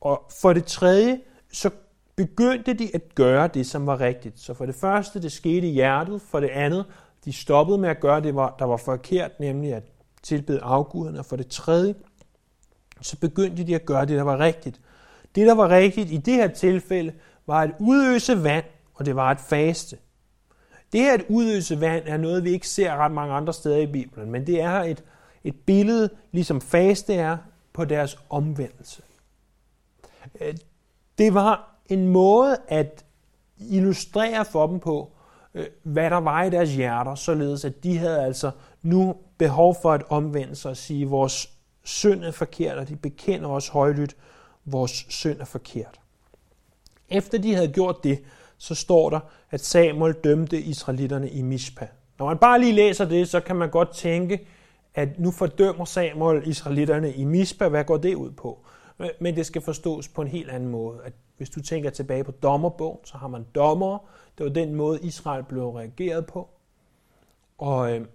Og 0.00 0.30
for 0.40 0.52
det 0.52 0.64
tredje, 0.64 1.20
så 1.52 1.70
begyndte 2.16 2.74
de 2.74 2.90
at 2.94 3.14
gøre 3.14 3.48
det, 3.48 3.66
som 3.66 3.86
var 3.86 4.00
rigtigt. 4.00 4.40
Så 4.40 4.54
for 4.54 4.66
det 4.66 4.74
første, 4.74 5.22
det 5.22 5.32
skete 5.32 5.68
i 5.68 5.72
hjertet. 5.72 6.22
For 6.22 6.40
det 6.40 6.48
andet, 6.48 6.84
de 7.24 7.32
stoppede 7.32 7.78
med 7.78 7.88
at 7.88 8.00
gøre 8.00 8.20
det, 8.20 8.34
der 8.34 8.64
var 8.64 8.76
forkert, 8.76 9.40
nemlig 9.40 9.74
at 9.74 9.82
tilbede 10.22 10.60
afguderne. 10.62 11.18
Og 11.18 11.26
for 11.26 11.36
det 11.36 11.46
tredje, 11.46 11.94
så 13.04 13.16
begyndte 13.16 13.64
de 13.64 13.74
at 13.74 13.86
gøre 13.86 14.06
det, 14.06 14.16
der 14.16 14.22
var 14.22 14.38
rigtigt. 14.38 14.80
Det, 15.34 15.46
der 15.46 15.54
var 15.54 15.68
rigtigt 15.68 16.10
i 16.10 16.16
det 16.16 16.34
her 16.34 16.48
tilfælde, 16.48 17.12
var 17.46 17.60
at 17.60 17.70
udøse 17.78 18.44
vand, 18.44 18.64
og 18.94 19.06
det 19.06 19.16
var 19.16 19.30
at 19.30 19.40
faste. 19.40 19.96
Det 20.92 21.00
her 21.00 21.14
at 21.14 21.24
udøse 21.28 21.80
vand 21.80 22.02
er 22.06 22.16
noget, 22.16 22.44
vi 22.44 22.50
ikke 22.50 22.68
ser 22.68 22.96
ret 22.96 23.12
mange 23.12 23.34
andre 23.34 23.52
steder 23.52 23.76
i 23.76 23.86
Bibelen, 23.86 24.30
men 24.30 24.46
det 24.46 24.60
er 24.60 24.70
et, 24.70 25.04
et 25.44 25.56
billede, 25.66 26.10
ligesom 26.32 26.60
faste 26.60 27.14
er, 27.14 27.36
på 27.72 27.84
deres 27.84 28.18
omvendelse. 28.30 29.02
Øh, 30.40 30.54
det 31.18 31.34
var 31.34 31.74
en 31.86 32.08
måde 32.08 32.56
at 32.68 33.04
illustrere 33.58 34.44
for 34.44 34.66
dem 34.66 34.80
på, 34.80 35.12
øh, 35.54 35.66
hvad 35.82 36.10
der 36.10 36.16
var 36.16 36.42
i 36.42 36.50
deres 36.50 36.74
hjerter, 36.74 37.14
således 37.14 37.64
at 37.64 37.84
de 37.84 37.98
havde 37.98 38.24
altså 38.24 38.50
nu 38.82 39.16
behov 39.38 39.76
for 39.82 39.92
at 39.92 40.02
omvende 40.08 40.56
sig 40.56 40.70
og 40.70 40.76
sige, 40.76 41.06
vores 41.06 41.53
synd 41.84 42.24
er 42.24 42.30
forkert, 42.30 42.78
og 42.78 42.88
de 42.88 42.96
bekender 42.96 43.48
os 43.48 43.68
højlydt, 43.68 44.16
vores 44.64 45.06
synd 45.08 45.40
er 45.40 45.44
forkert. 45.44 46.00
Efter 47.08 47.38
de 47.38 47.54
havde 47.54 47.72
gjort 47.72 48.04
det, 48.04 48.22
så 48.58 48.74
står 48.74 49.10
der, 49.10 49.20
at 49.50 49.60
Samuel 49.60 50.12
dømte 50.12 50.60
israelitterne 50.60 51.30
i 51.30 51.42
Mishpa. 51.42 51.88
Når 52.18 52.26
man 52.26 52.38
bare 52.38 52.60
lige 52.60 52.72
læser 52.72 53.04
det, 53.04 53.28
så 53.28 53.40
kan 53.40 53.56
man 53.56 53.70
godt 53.70 53.90
tænke, 53.94 54.46
at 54.94 55.18
nu 55.18 55.30
fordømmer 55.30 55.84
Samuel 55.84 56.48
israelitterne 56.48 57.12
i 57.12 57.24
Mishpa. 57.24 57.68
Hvad 57.68 57.84
går 57.84 57.96
det 57.96 58.14
ud 58.14 58.30
på? 58.30 58.58
Men 59.20 59.36
det 59.36 59.46
skal 59.46 59.62
forstås 59.62 60.08
på 60.08 60.22
en 60.22 60.28
helt 60.28 60.50
anden 60.50 60.68
måde. 60.68 60.98
At 61.04 61.12
hvis 61.36 61.50
du 61.50 61.62
tænker 61.62 61.90
tilbage 61.90 62.24
på 62.24 62.30
dommerbogen, 62.30 62.98
så 63.04 63.18
har 63.18 63.28
man 63.28 63.46
dommer. 63.54 63.98
Det 64.38 64.46
var 64.46 64.52
den 64.52 64.74
måde, 64.74 64.98
Israel 65.02 65.44
blev 65.44 65.68
reageret 65.68 66.26
på. 66.26 66.48
Og 67.58 67.92
øhm, 67.92 68.06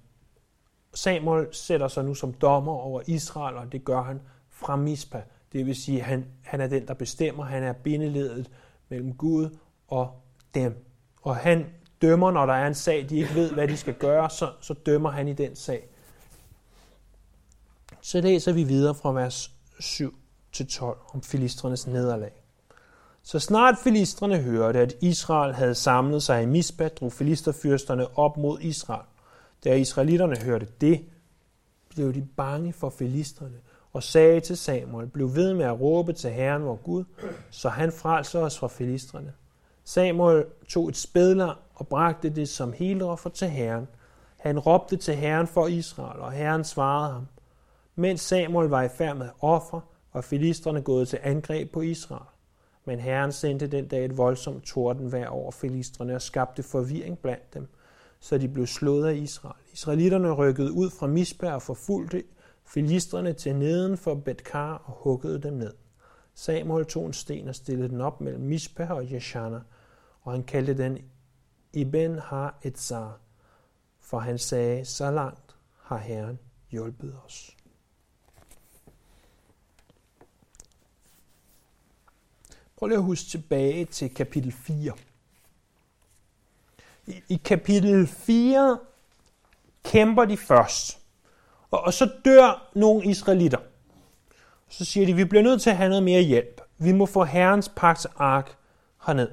Samuel 0.93 1.47
sætter 1.51 1.87
sig 1.87 2.05
nu 2.05 2.13
som 2.13 2.33
dommer 2.33 2.71
over 2.71 3.01
Israel, 3.07 3.55
og 3.55 3.71
det 3.71 3.85
gør 3.85 4.01
han 4.01 4.21
fra 4.49 4.75
Mispa. 4.75 5.21
Det 5.53 5.65
vil 5.65 5.75
sige, 5.75 5.99
at 5.99 6.05
han, 6.05 6.25
han 6.43 6.61
er 6.61 6.67
den, 6.67 6.87
der 6.87 6.93
bestemmer. 6.93 7.43
Han 7.43 7.63
er 7.63 7.73
bindeledet 7.73 8.49
mellem 8.89 9.13
Gud 9.13 9.57
og 9.87 10.21
dem. 10.53 10.85
Og 11.21 11.35
han 11.35 11.65
dømmer, 12.01 12.31
når 12.31 12.45
der 12.45 12.53
er 12.53 12.67
en 12.67 12.75
sag, 12.75 13.09
de 13.09 13.17
ikke 13.17 13.35
ved, 13.35 13.51
hvad 13.51 13.67
de 13.67 13.77
skal 13.77 13.93
gøre, 13.93 14.29
så, 14.29 14.51
så 14.61 14.73
dømmer 14.73 15.09
han 15.09 15.27
i 15.27 15.33
den 15.33 15.55
sag. 15.55 15.89
Så 18.01 18.21
læser 18.21 18.53
vi 18.53 18.63
videre 18.63 18.95
fra 18.95 19.11
vers 19.11 19.51
7 19.79 20.15
til 20.51 20.67
12 20.67 20.97
om 21.13 21.21
filistrenes 21.21 21.87
nederlag. 21.87 22.31
Så 23.23 23.39
snart 23.39 23.75
filistrene 23.83 24.37
hørte, 24.37 24.79
at 24.79 24.95
Israel 25.01 25.53
havde 25.53 25.75
samlet 25.75 26.23
sig 26.23 26.43
i 26.43 26.45
Mispa, 26.45 26.87
drog 26.87 27.11
filisterfyrsterne 27.11 28.17
op 28.17 28.37
mod 28.37 28.59
Israel. 28.61 29.05
Da 29.63 29.75
israelitterne 29.75 30.37
hørte 30.37 30.67
det, 30.81 31.05
blev 31.89 32.13
de 32.13 32.27
bange 32.37 32.73
for 32.73 32.89
filisterne 32.89 33.57
og 33.93 34.03
sagde 34.03 34.39
til 34.39 34.57
Samuel, 34.57 35.07
blev 35.07 35.35
ved 35.35 35.53
med 35.53 35.65
at 35.65 35.81
råbe 35.81 36.13
til 36.13 36.29
Herren 36.29 36.63
vor 36.63 36.75
Gud, 36.75 37.03
så 37.49 37.69
han 37.69 37.91
frelser 37.91 38.39
os 38.39 38.59
fra 38.59 38.67
filisterne. 38.67 39.33
Samuel 39.83 40.45
tog 40.69 40.89
et 40.89 40.97
spædler 40.97 41.55
og 41.75 41.87
bragte 41.87 42.29
det 42.29 42.49
som 42.49 42.73
heloffer 42.73 43.29
til 43.29 43.47
Herren. 43.47 43.87
Han 44.37 44.59
råbte 44.59 44.97
til 44.97 45.15
Herren 45.15 45.47
for 45.47 45.67
Israel, 45.67 46.19
og 46.19 46.31
Herren 46.31 46.63
svarede 46.63 47.13
ham. 47.13 47.27
Mens 47.95 48.21
Samuel 48.21 48.69
var 48.69 48.83
i 48.83 48.89
færd 48.89 49.17
med 49.17 49.29
offer, 49.41 49.81
var 50.13 50.21
filisterne 50.21 50.81
gået 50.81 51.07
til 51.07 51.19
angreb 51.23 51.71
på 51.71 51.81
Israel. 51.81 52.25
Men 52.85 52.99
Herren 52.99 53.31
sendte 53.31 53.67
den 53.67 53.87
dag 53.87 54.05
et 54.05 54.17
voldsomt 54.17 54.63
tordenvejr 54.63 55.27
over 55.27 55.51
filisterne 55.51 56.15
og 56.15 56.21
skabte 56.21 56.63
forvirring 56.63 57.19
blandt 57.19 57.53
dem, 57.53 57.67
så 58.19 58.37
de 58.37 58.47
blev 58.47 58.67
slået 58.67 59.07
af 59.07 59.15
Israel. 59.15 59.63
Israelitterne 59.73 60.31
rykkede 60.31 60.71
ud 60.71 60.89
fra 60.89 61.07
Misbær 61.07 61.51
og 61.51 61.61
forfulgte 61.61 62.23
filistrene 62.65 63.33
til 63.33 63.55
neden 63.55 63.97
for 63.97 64.15
Betkar 64.15 64.73
og 64.73 64.93
huggede 65.03 65.41
dem 65.41 65.53
ned. 65.53 65.73
Samuel 66.33 66.85
tog 66.85 67.05
en 67.05 67.13
sten 67.13 67.47
og 67.47 67.55
stillede 67.55 67.89
den 67.89 68.01
op 68.01 68.21
mellem 68.21 68.41
Misbær 68.41 68.89
og 68.89 69.11
Jeshana, 69.11 69.59
og 70.21 70.31
han 70.31 70.43
kaldte 70.43 70.77
den 70.77 70.97
Iben 71.73 72.19
har 72.19 72.59
Etzar, 72.63 73.19
for 73.99 74.19
han 74.19 74.37
sagde, 74.37 74.85
så 74.85 75.11
langt 75.11 75.55
har 75.81 75.97
Herren 75.97 76.39
hjulpet 76.69 77.15
os. 77.25 77.57
Prøv 82.75 82.87
lige 82.87 82.97
at 82.97 83.03
huske 83.03 83.29
tilbage 83.29 83.85
til 83.85 84.13
kapitel 84.13 84.51
4. 84.51 84.93
I, 87.29 87.35
kapitel 87.45 88.07
4 88.07 88.77
kæmper 89.83 90.25
de 90.25 90.37
først, 90.37 90.99
og, 91.71 91.81
og 91.81 91.93
så 91.93 92.11
dør 92.25 92.69
nogle 92.75 93.05
israelitter. 93.05 93.59
Så 94.69 94.85
siger 94.85 95.05
de, 95.05 95.13
vi 95.13 95.25
bliver 95.25 95.43
nødt 95.43 95.61
til 95.61 95.69
at 95.69 95.77
have 95.77 95.89
noget 95.89 96.03
mere 96.03 96.21
hjælp. 96.21 96.61
Vi 96.77 96.91
må 96.91 97.05
få 97.05 97.23
Herrens 97.23 97.71
pagts 97.75 98.05
ark 98.05 98.57
herned. 99.05 99.29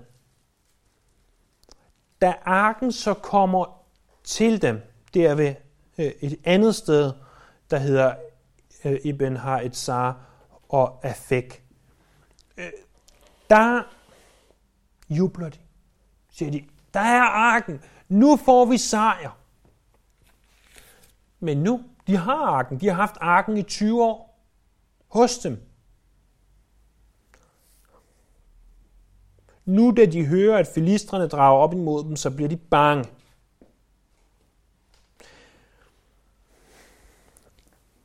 Da 2.21 2.35
arken 2.45 2.93
så 2.93 3.15
kommer 3.15 3.83
til 4.25 4.63
dem, 4.63 4.83
der 5.15 5.35
ved 5.35 5.55
øh, 5.99 6.13
et 6.21 6.39
andet 6.45 6.75
sted, 6.75 7.13
der 7.71 7.79
hedder 7.79 8.15
øh, 8.85 9.01
Ibn 9.05 9.37
Ha'etzar 9.37 10.13
og 10.69 11.05
Afek, 11.05 11.65
øh, 12.57 12.71
der 13.51 13.83
jubler 15.11 15.49
de. 15.49 15.59
Siger 16.31 16.51
de, 16.51 16.65
der 16.97 17.03
er 17.03 17.23
arken. 17.23 17.81
Nu 18.09 18.37
får 18.37 18.65
vi 18.65 18.79
sejr. 18.79 19.39
Men 21.41 21.57
nu, 21.57 21.85
de 22.07 22.17
har 22.17 22.47
arken. 22.47 22.81
De 22.81 22.87
har 22.87 22.95
haft 22.95 23.17
arken 23.21 23.57
i 23.57 23.63
20 23.63 24.05
år 24.05 24.41
hos 25.09 25.39
dem. 25.39 25.63
Nu 29.65 29.91
da 29.97 30.07
de 30.07 30.27
hører, 30.27 30.59
at 30.59 30.67
filistrene 30.75 31.29
drager 31.29 31.59
op 31.59 31.73
imod 31.73 32.05
dem, 32.05 32.17
så 32.17 32.31
bliver 32.31 32.49
de 32.49 32.57
bange. 32.57 33.05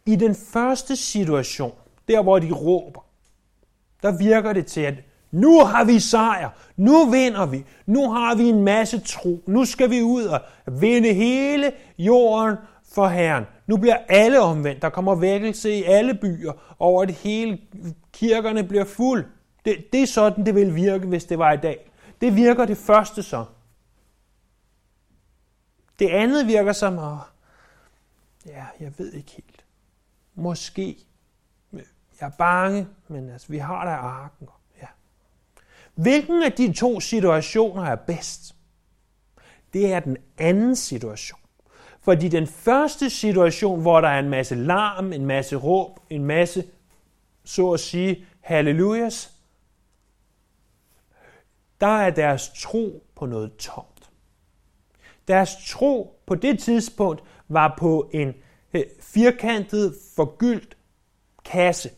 I 0.05 0.15
den 0.15 0.35
første 0.35 0.95
situation, 0.95 1.75
der 2.07 2.23
hvor 2.23 2.39
de 2.39 2.51
råber, 2.51 3.05
der 4.01 4.17
virker 4.17 4.53
det 4.53 4.65
til, 4.65 4.81
at 4.81 5.10
nu 5.31 5.65
har 5.65 5.83
vi 5.83 5.99
sejr, 5.99 6.49
nu 6.77 7.05
vinder 7.05 7.45
vi, 7.45 7.65
nu 7.85 8.11
har 8.11 8.35
vi 8.35 8.43
en 8.43 8.63
masse 8.63 8.99
tro, 8.99 9.43
nu 9.47 9.65
skal 9.65 9.89
vi 9.89 10.01
ud 10.01 10.23
og 10.23 10.41
vinde 10.67 11.13
hele 11.13 11.71
jorden 11.97 12.57
for 12.93 13.07
Herren. 13.07 13.45
Nu 13.67 13.77
bliver 13.77 13.97
alle 14.09 14.41
omvendt, 14.41 14.81
der 14.81 14.89
kommer 14.89 15.15
vækkelse 15.15 15.71
i 15.71 15.83
alle 15.83 16.13
byer, 16.13 16.75
over 16.79 17.03
at 17.03 17.11
hele 17.11 17.59
kirkerne 18.13 18.63
bliver 18.63 18.85
fuld. 18.85 19.25
Det, 19.65 19.85
det 19.93 20.01
er 20.01 20.07
sådan, 20.07 20.45
det 20.45 20.55
vil 20.55 20.75
virke, 20.75 21.07
hvis 21.07 21.25
det 21.25 21.39
var 21.39 21.51
i 21.51 21.57
dag. 21.57 21.91
Det 22.21 22.35
virker 22.35 22.65
det 22.65 22.77
første 22.77 23.23
så. 23.23 23.45
Det 25.99 26.09
andet 26.09 26.47
virker 26.47 26.71
som, 26.71 26.99
at, 26.99 27.17
ja, 28.45 28.65
jeg 28.79 28.93
ved 28.97 29.13
ikke 29.13 29.31
helt. 29.31 29.65
Måske. 30.35 30.97
Jeg 32.21 32.27
er 32.27 32.37
bange, 32.37 32.87
men 33.07 33.29
altså, 33.29 33.47
vi 33.49 33.57
har 33.57 33.85
da 33.85 33.91
arken. 33.91 34.47
Hvilken 35.95 36.43
af 36.43 36.51
de 36.51 36.73
to 36.73 36.99
situationer 36.99 37.83
er 37.83 37.95
bedst? 37.95 38.55
Det 39.73 39.93
er 39.93 39.99
den 39.99 40.17
anden 40.37 40.75
situation. 40.75 41.39
Fordi 42.01 42.27
den 42.27 42.47
første 42.47 43.09
situation, 43.09 43.81
hvor 43.81 44.01
der 44.01 44.07
er 44.07 44.19
en 44.19 44.29
masse 44.29 44.55
larm, 44.55 45.13
en 45.13 45.25
masse 45.25 45.55
råb, 45.55 45.99
en 46.09 46.25
masse, 46.25 46.65
så 47.43 47.71
at 47.71 47.79
sige, 47.79 48.25
hallelujas, 48.41 49.33
der 51.81 51.87
er 51.87 52.09
deres 52.09 52.51
tro 52.57 53.03
på 53.15 53.25
noget 53.25 53.55
tomt. 53.55 54.09
Deres 55.27 55.49
tro 55.67 56.21
på 56.25 56.35
det 56.35 56.59
tidspunkt 56.59 57.23
var 57.47 57.75
på 57.77 58.09
en 58.13 58.33
øh, 58.73 58.83
firkantet, 58.99 59.95
forgyldt 60.15 60.77
kasse. 61.45 61.89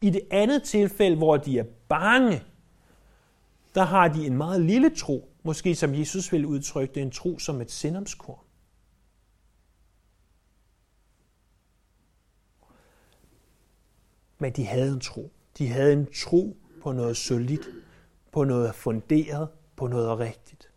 I 0.00 0.10
det 0.10 0.22
andet 0.30 0.62
tilfælde, 0.62 1.16
hvor 1.16 1.36
de 1.36 1.58
er 1.58 1.64
bange, 1.88 2.44
der 3.74 3.82
har 3.82 4.08
de 4.08 4.26
en 4.26 4.36
meget 4.36 4.60
lille 4.60 4.96
tro, 4.96 5.28
måske 5.42 5.74
som 5.74 5.94
Jesus 5.94 6.32
ville 6.32 6.48
udtrykke 6.48 6.94
det, 6.94 7.02
en 7.02 7.10
tro 7.10 7.38
som 7.38 7.60
et 7.60 7.70
sindomskorn. 7.70 8.44
Men 14.38 14.52
de 14.52 14.66
havde 14.66 14.92
en 14.92 15.00
tro. 15.00 15.32
De 15.58 15.68
havde 15.68 15.92
en 15.92 16.06
tro 16.12 16.56
på 16.82 16.92
noget 16.92 17.16
solidt, 17.16 17.68
på 18.32 18.44
noget 18.44 18.74
funderet, 18.74 19.48
på 19.76 19.86
noget 19.86 20.18
rigtigt. 20.18 20.70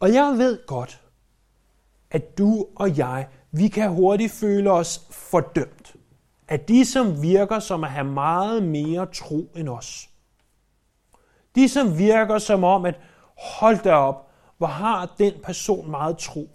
Og 0.00 0.12
jeg 0.12 0.38
ved 0.38 0.66
godt, 0.66 1.02
at 2.10 2.38
du 2.38 2.66
og 2.76 2.98
jeg, 2.98 3.28
vi 3.50 3.68
kan 3.68 3.90
hurtigt 3.90 4.32
føle 4.32 4.70
os 4.70 5.06
fordømt. 5.10 5.81
At 6.52 6.68
de, 6.68 6.84
som 6.84 7.22
virker 7.22 7.58
som 7.58 7.84
at 7.84 7.90
have 7.90 8.06
meget 8.06 8.62
mere 8.62 9.06
tro 9.06 9.52
end 9.56 9.68
os. 9.68 10.10
De, 11.54 11.68
som 11.68 11.98
virker 11.98 12.38
som 12.38 12.64
om, 12.64 12.84
at 12.84 13.00
hold 13.38 13.82
da 13.82 13.92
op, 13.94 14.30
hvor 14.58 14.66
har 14.66 15.14
den 15.18 15.32
person 15.42 15.90
meget 15.90 16.18
tro. 16.18 16.50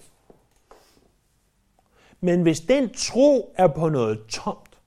Men 2.19 2.41
hvis 2.41 2.60
den 2.60 2.93
tro 2.93 3.53
er 3.57 3.67
på 3.67 3.89
noget 3.89 4.25
tomt, 4.27 4.77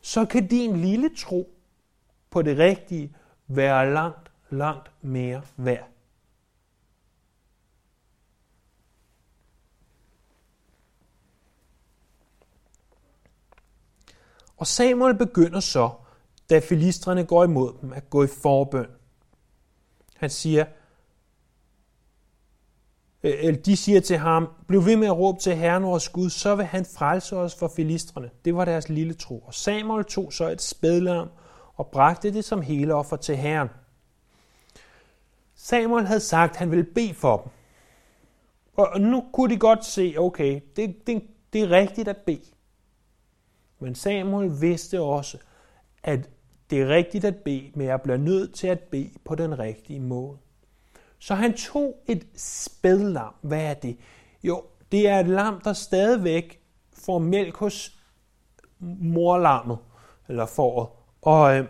så 0.00 0.24
kan 0.24 0.46
din 0.46 0.76
lille 0.76 1.10
tro 1.16 1.54
på 2.30 2.42
det 2.42 2.58
rigtige 2.58 3.16
være 3.46 3.92
langt, 3.94 4.30
langt 4.50 4.90
mere 5.02 5.42
værd. 5.56 5.91
Og 14.62 14.66
Samuel 14.66 15.14
begynder 15.14 15.60
så, 15.60 15.90
da 16.50 16.58
filistrene 16.58 17.24
går 17.24 17.44
imod 17.44 17.72
dem, 17.80 17.92
at 17.92 18.10
gå 18.10 18.24
i 18.24 18.26
forbøn. 18.26 18.86
Han 20.16 20.30
siger, 20.30 20.64
eller 23.22 23.60
de 23.62 23.76
siger 23.76 24.00
til 24.00 24.18
ham, 24.18 24.48
bliv 24.66 24.84
ved 24.84 24.96
med 24.96 25.06
at 25.06 25.16
råbe 25.16 25.40
til 25.40 25.56
Herren 25.56 25.82
vores 25.82 26.08
Gud, 26.08 26.30
så 26.30 26.54
vil 26.54 26.64
han 26.64 26.84
frelse 26.84 27.36
os 27.36 27.54
for 27.54 27.68
filistrene. 27.76 28.30
Det 28.44 28.54
var 28.54 28.64
deres 28.64 28.88
lille 28.88 29.14
tro. 29.14 29.38
Og 29.38 29.54
Samuel 29.54 30.04
tog 30.04 30.32
så 30.32 30.48
et 30.48 30.62
spædlarm 30.62 31.28
og 31.74 31.86
bragte 31.86 32.32
det 32.32 32.44
som 32.44 32.60
hele 32.60 32.94
offer 32.94 33.16
til 33.16 33.36
Herren. 33.36 33.68
Samuel 35.54 36.06
havde 36.06 36.20
sagt, 36.20 36.50
at 36.50 36.56
han 36.56 36.70
ville 36.70 36.86
bede 36.94 37.14
for 37.14 37.36
dem. 37.36 37.52
Og 38.76 39.00
nu 39.00 39.24
kunne 39.32 39.54
de 39.54 39.58
godt 39.58 39.84
se, 39.84 40.14
okay, 40.18 40.60
det, 40.76 41.06
det, 41.06 41.22
det 41.52 41.62
er 41.62 41.70
rigtigt 41.70 42.08
at 42.08 42.16
bede. 42.16 42.51
Men 43.82 43.94
Samuel 43.94 44.60
vidste 44.60 45.00
også, 45.00 45.38
at 46.02 46.30
det 46.70 46.82
er 46.82 46.88
rigtigt 46.88 47.24
at 47.24 47.36
bede, 47.36 47.70
men 47.74 47.86
jeg 47.86 48.02
bliver 48.02 48.16
nødt 48.16 48.54
til 48.54 48.66
at 48.66 48.80
bede 48.80 49.10
på 49.24 49.34
den 49.34 49.58
rigtige 49.58 50.00
måde. 50.00 50.38
Så 51.18 51.34
han 51.34 51.54
tog 51.54 51.96
et 52.06 52.26
spædlam. 52.36 53.34
Hvad 53.40 53.62
er 53.62 53.74
det? 53.74 53.96
Jo, 54.42 54.62
det 54.92 55.08
er 55.08 55.20
et 55.20 55.28
lam, 55.28 55.60
der 55.60 55.72
stadigvæk 55.72 56.60
får 56.92 57.18
mælk 57.18 57.56
hos 57.56 57.98
morlammet, 59.00 59.78
eller 60.28 60.46
fåret. 60.46 60.88
Og 61.22 61.56
øh, 61.56 61.66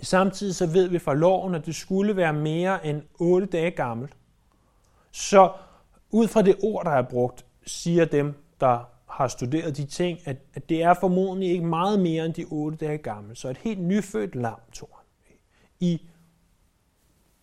samtidig 0.00 0.54
så 0.54 0.66
ved 0.66 0.88
vi 0.88 0.98
fra 0.98 1.14
loven, 1.14 1.54
at 1.54 1.66
det 1.66 1.74
skulle 1.74 2.16
være 2.16 2.32
mere 2.32 2.86
end 2.86 3.02
8 3.14 3.46
dage 3.46 3.70
gammelt. 3.70 4.16
Så 5.10 5.52
ud 6.10 6.28
fra 6.28 6.42
det 6.42 6.56
ord, 6.62 6.84
der 6.84 6.90
er 6.90 7.02
brugt, 7.02 7.44
siger 7.66 8.04
dem, 8.04 8.34
der 8.60 8.93
har 9.14 9.28
studeret 9.28 9.76
de 9.76 9.86
ting, 9.86 10.18
at, 10.24 10.36
at 10.54 10.68
det 10.68 10.82
er 10.82 10.94
formodentlig 10.94 11.50
ikke 11.50 11.66
meget 11.66 12.00
mere 12.00 12.24
end 12.24 12.34
de 12.34 12.44
8 12.50 12.76
dage 12.76 12.98
gammel. 12.98 13.36
Så 13.36 13.48
et 13.48 13.56
helt 13.56 13.80
nyfødt 13.80 14.34
lam, 14.34 14.60
tog 14.72 14.88
han. 14.92 15.36
I 15.80 16.06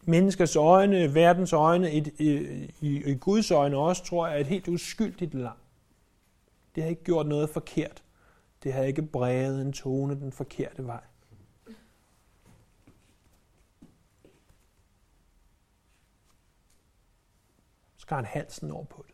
menneskers 0.04 0.56
øjne, 0.56 1.16
verdens 1.16 1.54
øjne, 1.54 1.92
et, 1.92 2.08
i, 2.08 2.30
i, 2.82 3.12
i 3.12 3.16
Guds 3.16 3.52
øjne 3.52 3.78
også, 3.78 4.04
tror 4.04 4.28
jeg, 4.28 4.42
et 4.42 4.48
helt 4.48 4.68
uskyldigt 4.68 5.34
lam. 5.34 5.58
Det 6.76 6.84
har 6.84 6.90
ikke 6.90 7.04
gjort 7.04 7.28
noget 7.28 7.50
forkert. 7.50 8.04
Det 8.64 8.74
har 8.74 8.84
ikke 8.84 9.02
bredet 9.02 9.62
en 9.62 9.74
tone 9.74 10.16
den 10.16 10.32
forkerte 10.32 10.88
vej. 10.88 11.02
skar 17.98 18.16
han 18.16 18.26
halsen 18.26 18.72
over 18.72 18.86
på 18.86 19.06
det. 19.08 19.11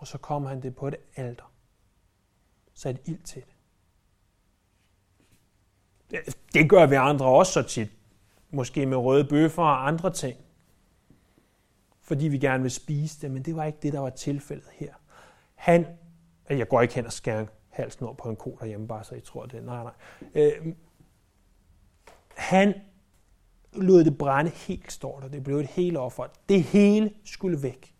Og 0.00 0.06
så 0.06 0.18
kom 0.18 0.44
han 0.44 0.62
det 0.62 0.74
på 0.74 0.88
et 0.88 0.96
alter. 1.16 1.52
Sat 2.74 3.00
ild 3.04 3.22
til 3.22 3.42
det. 6.10 6.34
Det 6.54 6.70
gør 6.70 6.86
vi 6.86 6.94
andre 6.94 7.26
også 7.26 7.52
så 7.52 7.62
tit. 7.62 7.90
Måske 8.50 8.86
med 8.86 8.96
røde 8.96 9.24
bøffer 9.24 9.62
og 9.62 9.88
andre 9.88 10.12
ting. 10.12 10.38
Fordi 12.00 12.28
vi 12.28 12.38
gerne 12.38 12.62
vil 12.62 12.70
spise 12.70 13.20
det, 13.20 13.30
men 13.30 13.42
det 13.42 13.56
var 13.56 13.64
ikke 13.64 13.78
det, 13.82 13.92
der 13.92 14.00
var 14.00 14.10
tilfældet 14.10 14.68
her. 14.72 14.94
Han, 15.54 15.86
jeg 16.48 16.68
går 16.68 16.80
ikke 16.80 16.94
hen 16.94 17.06
og 17.06 17.12
skærer 17.12 17.46
halsen 17.68 18.04
over 18.04 18.14
på 18.14 18.28
en 18.28 18.36
ko 18.36 18.58
derhjemme, 18.60 18.88
bare 18.88 19.04
så 19.04 19.14
I 19.14 19.20
tror 19.20 19.46
det. 19.46 19.64
Nej, 19.64 19.82
nej. 19.82 19.92
Øh, 20.34 20.74
han 22.36 22.74
lod 23.72 24.04
det 24.04 24.18
brænde 24.18 24.50
helt, 24.50 24.92
står 24.92 25.20
der. 25.20 25.28
Det 25.28 25.44
blev 25.44 25.56
et 25.56 25.66
helt 25.66 25.96
offer. 25.96 26.26
Det 26.48 26.62
hele 26.62 27.14
skulle 27.24 27.62
væk. 27.62 27.94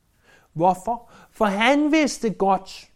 Hvorfor? 0.53 1.11
For 1.31 1.45
han 1.45 1.93
vidste 1.93 2.31
godt, 2.31 2.91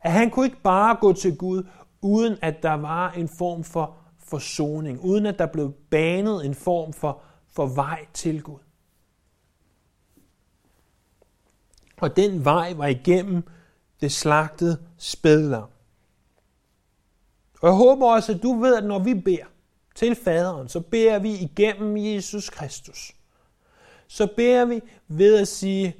at 0.00 0.12
han 0.12 0.30
kunne 0.30 0.46
ikke 0.46 0.62
bare 0.62 0.96
gå 1.00 1.12
til 1.12 1.36
Gud, 1.36 1.66
uden 2.00 2.38
at 2.42 2.62
der 2.62 2.74
var 2.74 3.10
en 3.10 3.28
form 3.28 3.64
for 3.64 3.96
forsoning, 4.18 5.04
uden 5.04 5.26
at 5.26 5.38
der 5.38 5.46
blev 5.46 5.72
banet 5.90 6.46
en 6.46 6.54
form 6.54 6.92
for, 6.92 7.22
for 7.48 7.66
vej 7.66 8.06
til 8.14 8.42
Gud. 8.42 8.58
Og 12.00 12.16
den 12.16 12.44
vej 12.44 12.72
var 12.72 12.86
igennem 12.86 13.42
det 14.00 14.12
slagtede 14.12 14.78
spædler. 14.98 15.70
Og 17.62 17.68
jeg 17.68 17.76
håber 17.76 18.06
også, 18.06 18.32
at 18.32 18.42
du 18.42 18.60
ved, 18.60 18.76
at 18.76 18.84
når 18.84 18.98
vi 18.98 19.14
beder 19.14 19.44
til 19.94 20.14
faderen, 20.14 20.68
så 20.68 20.80
beder 20.80 21.18
vi 21.18 21.34
igennem 21.34 21.96
Jesus 21.96 22.50
Kristus. 22.50 23.12
Så 24.06 24.28
beder 24.36 24.64
vi 24.64 24.80
ved 25.08 25.40
at 25.40 25.48
sige, 25.48 25.96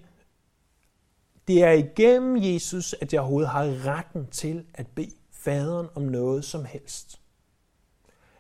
det 1.51 1.63
er 1.63 1.71
igennem 1.71 2.37
Jesus, 2.37 2.95
at 3.01 3.13
jeg 3.13 3.21
overhovedet 3.21 3.51
har 3.51 3.87
retten 3.87 4.27
til 4.27 4.65
at 4.75 4.87
bede 4.87 5.11
faderen 5.33 5.87
om 5.95 6.03
noget 6.03 6.45
som 6.45 6.65
helst. 6.65 7.21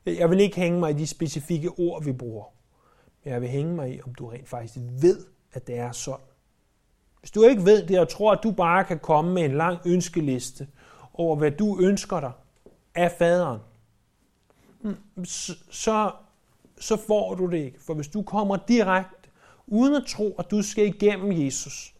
Jeg 0.06 0.30
vil 0.30 0.40
ikke 0.40 0.56
hænge 0.56 0.80
mig 0.80 0.90
i 0.90 0.98
de 0.98 1.06
specifikke 1.06 1.70
ord, 1.70 2.04
vi 2.04 2.12
bruger. 2.12 2.44
Men 3.24 3.32
jeg 3.32 3.40
vil 3.40 3.48
hænge 3.48 3.74
mig 3.74 3.94
i, 3.94 4.00
om 4.02 4.14
du 4.14 4.26
rent 4.26 4.48
faktisk 4.48 4.76
ved, 5.00 5.26
at 5.52 5.66
det 5.66 5.78
er 5.78 5.92
sådan. 5.92 6.26
Hvis 7.20 7.30
du 7.30 7.42
ikke 7.42 7.64
ved 7.64 7.86
det, 7.86 8.00
og 8.00 8.08
tror, 8.08 8.32
at 8.32 8.40
du 8.42 8.50
bare 8.50 8.84
kan 8.84 8.98
komme 8.98 9.34
med 9.34 9.44
en 9.44 9.56
lang 9.56 9.78
ønskeliste 9.86 10.68
over, 11.14 11.36
hvad 11.36 11.50
du 11.50 11.80
ønsker 11.80 12.20
dig, 12.20 12.32
af 12.94 13.12
faderen, 13.18 13.60
hmm, 14.80 15.24
så, 15.70 16.12
så 16.80 16.96
får 16.96 17.34
du 17.34 17.46
det 17.46 17.58
ikke. 17.58 17.82
For 17.82 17.94
hvis 17.94 18.08
du 18.08 18.22
kommer 18.22 18.56
direkte, 18.68 19.28
uden 19.66 19.94
at 19.94 20.06
tro, 20.08 20.34
at 20.38 20.50
du 20.50 20.62
skal 20.62 20.86
igennem 20.86 21.44
Jesus, 21.44 21.94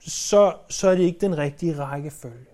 så, 0.00 0.56
så 0.68 0.88
er 0.88 0.94
det 0.94 1.02
ikke 1.02 1.20
den 1.20 1.38
rigtige 1.38 1.78
rækkefølge. 1.78 2.46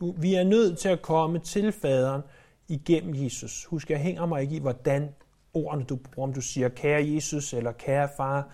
Du, 0.00 0.12
vi 0.12 0.34
er 0.34 0.44
nødt 0.44 0.78
til 0.78 0.88
at 0.88 1.02
komme 1.02 1.38
til 1.38 1.72
faderen 1.72 2.22
igennem 2.68 3.24
Jesus. 3.24 3.64
Husk, 3.64 3.90
jeg 3.90 3.98
hænger 3.98 4.26
mig 4.26 4.42
ikke 4.42 4.56
i, 4.56 4.58
hvordan 4.58 5.14
ordene 5.54 5.84
du 5.84 5.96
bruger, 5.96 6.28
om 6.28 6.34
du 6.34 6.40
siger, 6.40 6.68
kære 6.68 7.14
Jesus 7.14 7.52
eller 7.52 7.72
kære 7.72 8.08
far, 8.16 8.50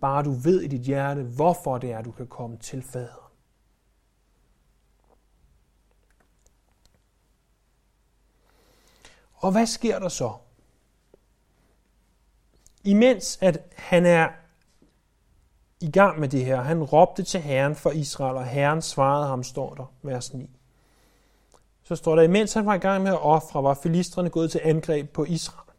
bare 0.00 0.24
du 0.24 0.30
ved 0.32 0.60
i 0.60 0.66
dit 0.66 0.80
hjerte, 0.80 1.22
hvorfor 1.22 1.78
det 1.78 1.92
er, 1.92 2.02
du 2.02 2.10
kan 2.10 2.26
komme 2.26 2.56
til 2.56 2.82
faderen. 2.82 3.22
Og 9.34 9.52
hvad 9.52 9.66
sker 9.66 9.98
der 9.98 10.08
så? 10.08 10.32
Imens 12.84 13.38
at 13.40 13.58
han 13.76 14.06
er 14.06 14.28
i 15.82 15.90
gang 15.90 16.20
med 16.20 16.28
det 16.28 16.44
her, 16.44 16.60
han 16.60 16.82
råbte 16.82 17.22
til 17.22 17.40
Herren 17.40 17.76
for 17.76 17.90
Israel, 17.90 18.36
og 18.36 18.46
Herren 18.46 18.82
svarede 18.82 19.26
ham, 19.26 19.42
står 19.42 19.74
der, 19.74 19.92
vers 20.02 20.34
9. 20.34 20.50
Så 21.82 21.96
står 21.96 22.16
der, 22.16 22.22
imens 22.22 22.54
han 22.54 22.66
var 22.66 22.74
i 22.74 22.78
gang 22.78 23.02
med 23.02 23.10
at 23.10 23.22
ofre, 23.22 23.62
var 23.62 23.74
filistrene 23.74 24.30
gået 24.30 24.50
til 24.50 24.60
angreb 24.64 25.10
på 25.10 25.24
Israel. 25.24 25.70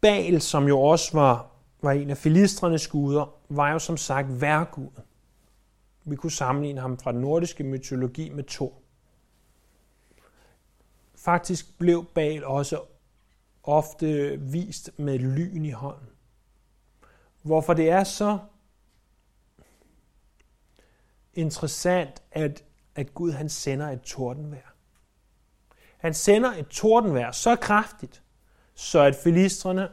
Baal, 0.00 0.40
som 0.40 0.68
jo 0.68 0.80
også 0.80 1.10
var, 1.12 1.46
var 1.82 1.92
en 1.92 2.10
af 2.10 2.16
filistrenes 2.16 2.88
guder, 2.88 3.34
var 3.48 3.72
jo 3.72 3.78
som 3.78 3.96
sagt 3.96 4.40
værgud. 4.40 5.02
Vi 6.04 6.16
kunne 6.16 6.32
sammenligne 6.32 6.80
ham 6.80 6.98
fra 6.98 7.12
den 7.12 7.20
nordiske 7.20 7.64
mytologi 7.64 8.28
med 8.28 8.44
Thor. 8.44 8.72
Faktisk 11.14 11.78
blev 11.78 12.04
Baal 12.14 12.44
også 12.44 12.80
ofte 13.62 14.40
vist 14.40 14.90
med 14.96 15.18
lyn 15.18 15.64
i 15.64 15.70
hånden. 15.70 16.06
Hvorfor 17.42 17.74
det 17.74 17.90
er 17.90 18.04
så 18.04 18.38
interessant, 21.34 22.22
at, 22.32 22.64
at 22.94 23.14
Gud 23.14 23.32
han 23.32 23.48
sender 23.48 23.88
et 23.88 24.02
tordenvejr. 24.02 24.74
Han 25.98 26.14
sender 26.14 26.52
et 26.52 26.68
tordenvejr 26.68 27.32
så 27.32 27.56
kraftigt, 27.56 28.22
så 28.74 29.00
at 29.00 29.14
filistrene 29.14 29.88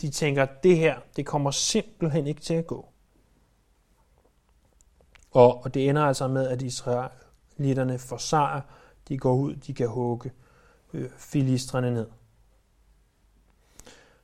de 0.00 0.10
tænker, 0.10 0.46
det 0.62 0.76
her, 0.76 1.00
det 1.16 1.26
kommer 1.26 1.50
simpelthen 1.50 2.26
ikke 2.26 2.40
til 2.40 2.54
at 2.54 2.66
gå. 2.66 2.88
Og, 5.30 5.64
og 5.64 5.74
det 5.74 5.88
ender 5.88 6.02
altså 6.02 6.28
med, 6.28 6.48
at 6.48 6.62
israelitterne 6.62 7.98
får 7.98 8.16
sejr. 8.16 8.60
De 9.08 9.18
går 9.18 9.34
ud, 9.34 9.54
de 9.54 9.74
kan 9.74 9.88
hugge 9.88 10.32
øh, 10.92 11.10
filistrene 11.16 11.90
ned. 11.90 12.06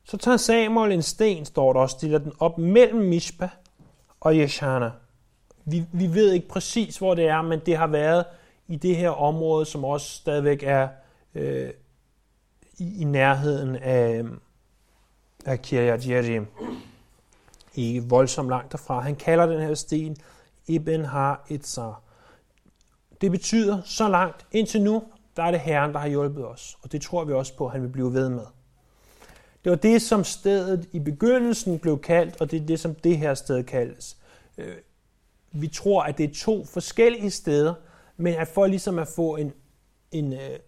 Så 0.09 0.17
tager 0.17 0.37
Samuel 0.37 0.93
en 0.93 1.03
sten, 1.03 1.45
står 1.45 1.73
der 1.73 1.81
og 1.81 1.91
stiller 1.91 2.19
den 2.19 2.33
op 2.39 2.59
mellem 2.59 3.01
Mishpa 3.01 3.51
og 4.21 4.35
Yeshana. 4.35 4.91
Vi, 5.65 5.85
vi 5.93 6.15
ved 6.15 6.33
ikke 6.33 6.49
præcis, 6.49 6.99
hvor 6.99 7.15
det 7.15 7.29
er, 7.29 7.43
men 7.43 7.61
det 7.67 7.77
har 7.77 7.87
været 7.87 8.25
i 8.69 8.77
det 8.77 8.97
her 8.97 9.11
område, 9.11 9.67
som 9.67 9.85
også 9.85 10.09
stadigvæk 10.09 10.63
er 10.63 10.89
øh, 11.35 11.71
i, 12.79 13.01
i 13.01 13.05
nærheden 13.05 13.77
af, 13.77 14.25
af 15.47 15.63
Kiryat 15.63 16.09
Jerim. 16.09 16.47
Ikke 17.75 18.05
voldsomt 18.05 18.49
langt 18.49 18.73
derfra. 18.73 19.01
Han 19.01 19.17
kalder 19.17 19.47
den 19.47 19.61
her 19.61 19.75
sten 19.75 20.17
Ibn 20.67 21.05
Har 21.05 21.47
Etzar. 21.49 22.03
Det 23.21 23.31
betyder 23.31 23.83
så 23.85 24.09
langt 24.09 24.47
indtil 24.53 24.83
nu, 24.83 25.03
der 25.37 25.43
er 25.43 25.51
det 25.51 25.61
Herren, 25.61 25.93
der 25.93 25.99
har 25.99 26.09
hjulpet 26.09 26.47
os. 26.47 26.79
Og 26.83 26.93
det 26.93 27.03
tror 27.03 27.25
vi 27.25 27.33
også 27.33 27.57
på, 27.57 27.67
at 27.67 27.73
han 27.73 27.83
vil 27.83 27.89
blive 27.89 28.15
ved 28.15 28.29
med. 28.29 28.45
Det 29.65 29.71
var 29.71 29.77
det, 29.77 30.03
som 30.03 30.25
stedet 30.25 30.89
i 30.93 30.99
begyndelsen 30.99 31.79
blev 31.79 32.01
kaldt, 32.01 32.41
og 32.41 32.51
det 32.51 32.63
er 32.63 32.67
det, 32.67 32.81
som 32.81 32.95
det 32.95 33.19
her 33.19 33.35
sted 33.35 33.65
kaldes. 33.65 34.17
Øh, 34.59 34.77
vi 35.53 35.69
tror, 35.69 36.03
at 36.03 36.19
det 36.19 36.31
er 36.31 36.35
to 36.35 36.65
forskellige 36.65 37.31
steder, 37.31 37.75
men 38.17 38.35
at 38.35 38.49
for 38.49 38.67
ligesom 38.67 38.99
at 38.99 39.09
få 39.09 39.37
en, 39.37 39.53
en 40.13 40.33
øh, 40.33 40.59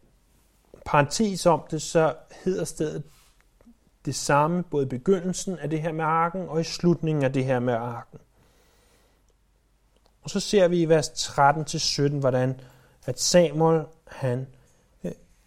parentes 0.86 1.46
om 1.46 1.62
det, 1.70 1.82
så 1.82 2.14
hedder 2.44 2.64
stedet 2.64 3.02
det 4.04 4.14
samme, 4.14 4.62
både 4.62 4.86
i 4.86 4.88
begyndelsen 4.88 5.58
af 5.58 5.70
det 5.70 5.82
her 5.82 5.92
med 5.92 6.04
arken, 6.04 6.48
og 6.48 6.60
i 6.60 6.64
slutningen 6.64 7.24
af 7.24 7.32
det 7.32 7.44
her 7.44 7.60
med 7.60 7.74
arken. 7.74 8.18
Og 10.22 10.30
så 10.30 10.40
ser 10.40 10.68
vi 10.68 10.82
i 10.82 10.88
vers 10.88 11.08
13-17, 11.08 12.08
hvordan 12.08 12.60
at 13.06 13.20
Samuel, 13.20 13.84
han 14.06 14.46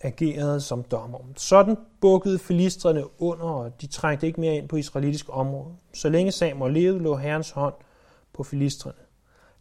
agerede 0.03 0.61
som 0.61 0.83
dommer. 0.83 1.19
Sådan 1.37 1.77
bukkede 2.01 2.39
filistrene 2.39 3.21
under, 3.21 3.45
og 3.45 3.81
de 3.81 3.87
trængte 3.87 4.27
ikke 4.27 4.41
mere 4.41 4.55
ind 4.55 4.69
på 4.69 4.75
israelitisk 4.75 5.25
område. 5.29 5.75
Så 5.93 6.09
længe 6.09 6.31
Samuel 6.31 6.73
levede, 6.73 6.99
lå 6.99 7.15
Herrens 7.15 7.51
hånd 7.51 7.73
på 8.33 8.43
filistrene. 8.43 8.95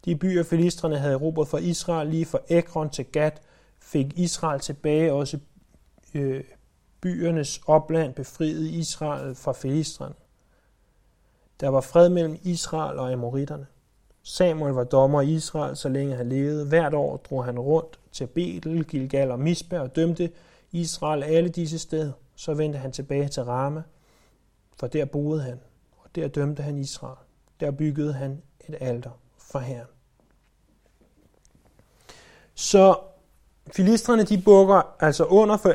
De 0.05 0.17
byer, 0.17 0.43
filistrene 0.43 0.99
havde 0.99 1.15
erobret 1.15 1.49
fra 1.49 1.59
Israel, 1.59 2.09
lige 2.09 2.25
fra 2.25 2.39
Ekron 2.49 2.91
til 2.91 3.05
Gat, 3.05 3.43
fik 3.81 4.19
Israel 4.19 4.61
tilbage, 4.61 5.13
også 5.13 5.39
øh, 6.15 6.45
byernes 7.01 7.61
opland 7.67 8.15
befriede 8.15 8.71
Israel 8.71 9.35
fra 9.35 9.53
filistrene. 9.53 10.15
Der 11.61 11.69
var 11.69 11.81
fred 11.81 12.09
mellem 12.09 12.39
Israel 12.43 12.99
og 12.99 13.13
amoritterne. 13.13 13.67
Samuel 14.23 14.73
var 14.73 14.85
dommer 14.85 15.21
i 15.21 15.33
Israel, 15.33 15.77
så 15.77 15.89
længe 15.89 16.17
han 16.17 16.29
levede. 16.29 16.67
Hvert 16.67 16.95
år 16.95 17.17
drog 17.17 17.45
han 17.45 17.59
rundt 17.59 17.99
til 18.13 18.27
Betel, 18.27 18.85
Gilgal 18.85 19.31
og 19.31 19.41
Mispa 19.41 19.81
og 19.81 19.97
dømte 19.97 20.31
Israel 20.73 21.23
alle 21.23 21.49
disse 21.49 21.79
steder. 21.79 22.13
Så 22.37 22.55
vendte 22.55 22.79
han 22.79 22.93
tilbage 22.93 23.29
til 23.29 23.43
Rama, 23.43 23.83
for 24.77 24.87
der 24.87 25.05
boede 25.05 25.43
han, 25.43 25.61
og 25.99 26.11
der 26.15 26.29
dømte 26.29 26.63
han 26.63 26.79
Israel. 26.79 27.17
Der 27.61 27.71
byggede 27.71 28.13
han 28.13 28.43
et 28.69 28.77
alter 28.81 29.11
for 29.39 29.59
Herren. 29.59 29.87
Så 32.55 32.99
filistrene 33.73 34.25
de 34.25 34.43
bukker 34.43 34.97
altså 35.01 35.25
under 35.25 35.57
for 35.57 35.75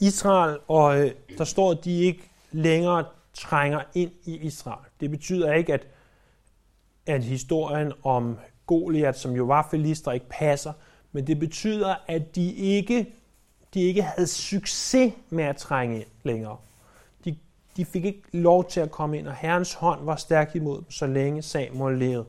Israel, 0.00 0.58
og 0.68 1.00
øh, 1.00 1.10
der 1.38 1.44
står, 1.44 1.70
at 1.70 1.84
de 1.84 2.00
ikke 2.00 2.30
længere 2.52 3.04
trænger 3.34 3.82
ind 3.94 4.10
i 4.24 4.36
Israel. 4.36 4.84
Det 5.00 5.10
betyder 5.10 5.52
ikke, 5.52 5.74
at, 5.74 5.86
at 7.08 7.24
historien 7.24 7.92
om 8.02 8.38
Goliat, 8.66 9.18
som 9.18 9.32
jo 9.32 9.44
var 9.44 9.68
filister, 9.70 10.12
ikke 10.12 10.28
passer, 10.30 10.72
men 11.12 11.26
det 11.26 11.38
betyder, 11.38 11.94
at 12.06 12.34
de 12.34 12.52
ikke, 12.52 13.14
de 13.74 13.80
ikke 13.80 14.02
havde 14.02 14.26
succes 14.26 15.12
med 15.30 15.44
at 15.44 15.56
trænge 15.56 15.96
ind 15.96 16.08
længere. 16.22 16.56
De, 17.24 17.36
de 17.76 17.84
fik 17.84 18.04
ikke 18.04 18.22
lov 18.32 18.68
til 18.68 18.80
at 18.80 18.90
komme 18.90 19.18
ind, 19.18 19.28
og 19.28 19.34
Herrens 19.34 19.74
hånd 19.74 20.04
var 20.04 20.16
stærk 20.16 20.56
imod 20.56 20.76
dem, 20.76 20.90
så 20.90 21.06
længe 21.06 21.42
Samuel 21.42 21.98
levede. 21.98 22.24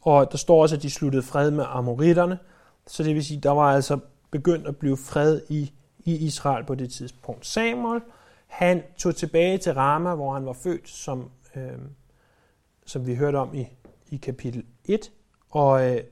Og 0.00 0.32
der 0.32 0.38
står 0.38 0.62
også, 0.62 0.76
at 0.76 0.82
de 0.82 0.90
sluttede 0.90 1.22
fred 1.22 1.50
med 1.50 1.64
amoritterne, 1.68 2.38
så 2.86 3.02
det 3.02 3.14
vil 3.14 3.24
sige, 3.24 3.40
der 3.40 3.50
var 3.50 3.74
altså 3.74 3.98
begyndt 4.30 4.66
at 4.66 4.76
blive 4.76 4.96
fred 4.96 5.40
i, 5.48 5.72
i 6.04 6.16
Israel 6.16 6.64
på 6.64 6.74
det 6.74 6.92
tidspunkt. 6.92 7.46
Samuel, 7.46 8.00
han 8.46 8.82
tog 8.98 9.16
tilbage 9.16 9.58
til 9.58 9.74
Rama, 9.74 10.14
hvor 10.14 10.34
han 10.34 10.46
var 10.46 10.52
født, 10.52 10.88
som, 10.88 11.30
øh, 11.56 11.72
som 12.86 13.06
vi 13.06 13.14
hørte 13.14 13.36
om 13.36 13.54
i, 13.54 13.68
i 14.10 14.16
kapitel 14.16 14.64
1, 14.84 15.12
og, 15.50 15.90
øh, 15.90 16.02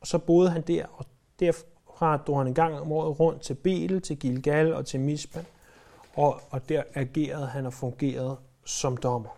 og 0.00 0.06
så 0.06 0.18
boede 0.18 0.50
han 0.50 0.62
der, 0.62 0.86
og 0.86 1.06
derfra 1.40 2.16
drog 2.16 2.38
han 2.38 2.46
en 2.46 2.54
gang 2.54 2.80
om 2.80 2.92
året 2.92 3.20
rundt 3.20 3.42
til 3.42 3.54
Betel, 3.54 4.02
til 4.02 4.18
Gilgal 4.18 4.74
og 4.74 4.86
til 4.86 5.00
Misban, 5.00 5.46
og, 6.16 6.40
og 6.50 6.68
der 6.68 6.82
agerede 6.94 7.46
han 7.46 7.66
og 7.66 7.72
fungerede 7.72 8.36
som 8.64 8.96
dommer. 8.96 9.30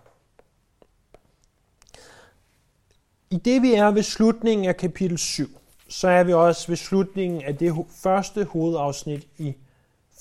I 3.31 3.37
det 3.37 3.63
vi 3.63 3.75
er 3.75 3.91
ved 3.91 4.03
slutningen 4.03 4.67
af 4.67 4.77
kapitel 4.77 5.19
7, 5.19 5.49
så 5.89 6.09
er 6.09 6.25
vi 6.25 6.33
også 6.33 6.69
ved 6.69 6.77
slutningen 6.77 7.43
af 7.43 7.57
det 7.57 7.87
første 8.03 8.45
hovedafsnit 8.45 9.29
i 9.39 9.55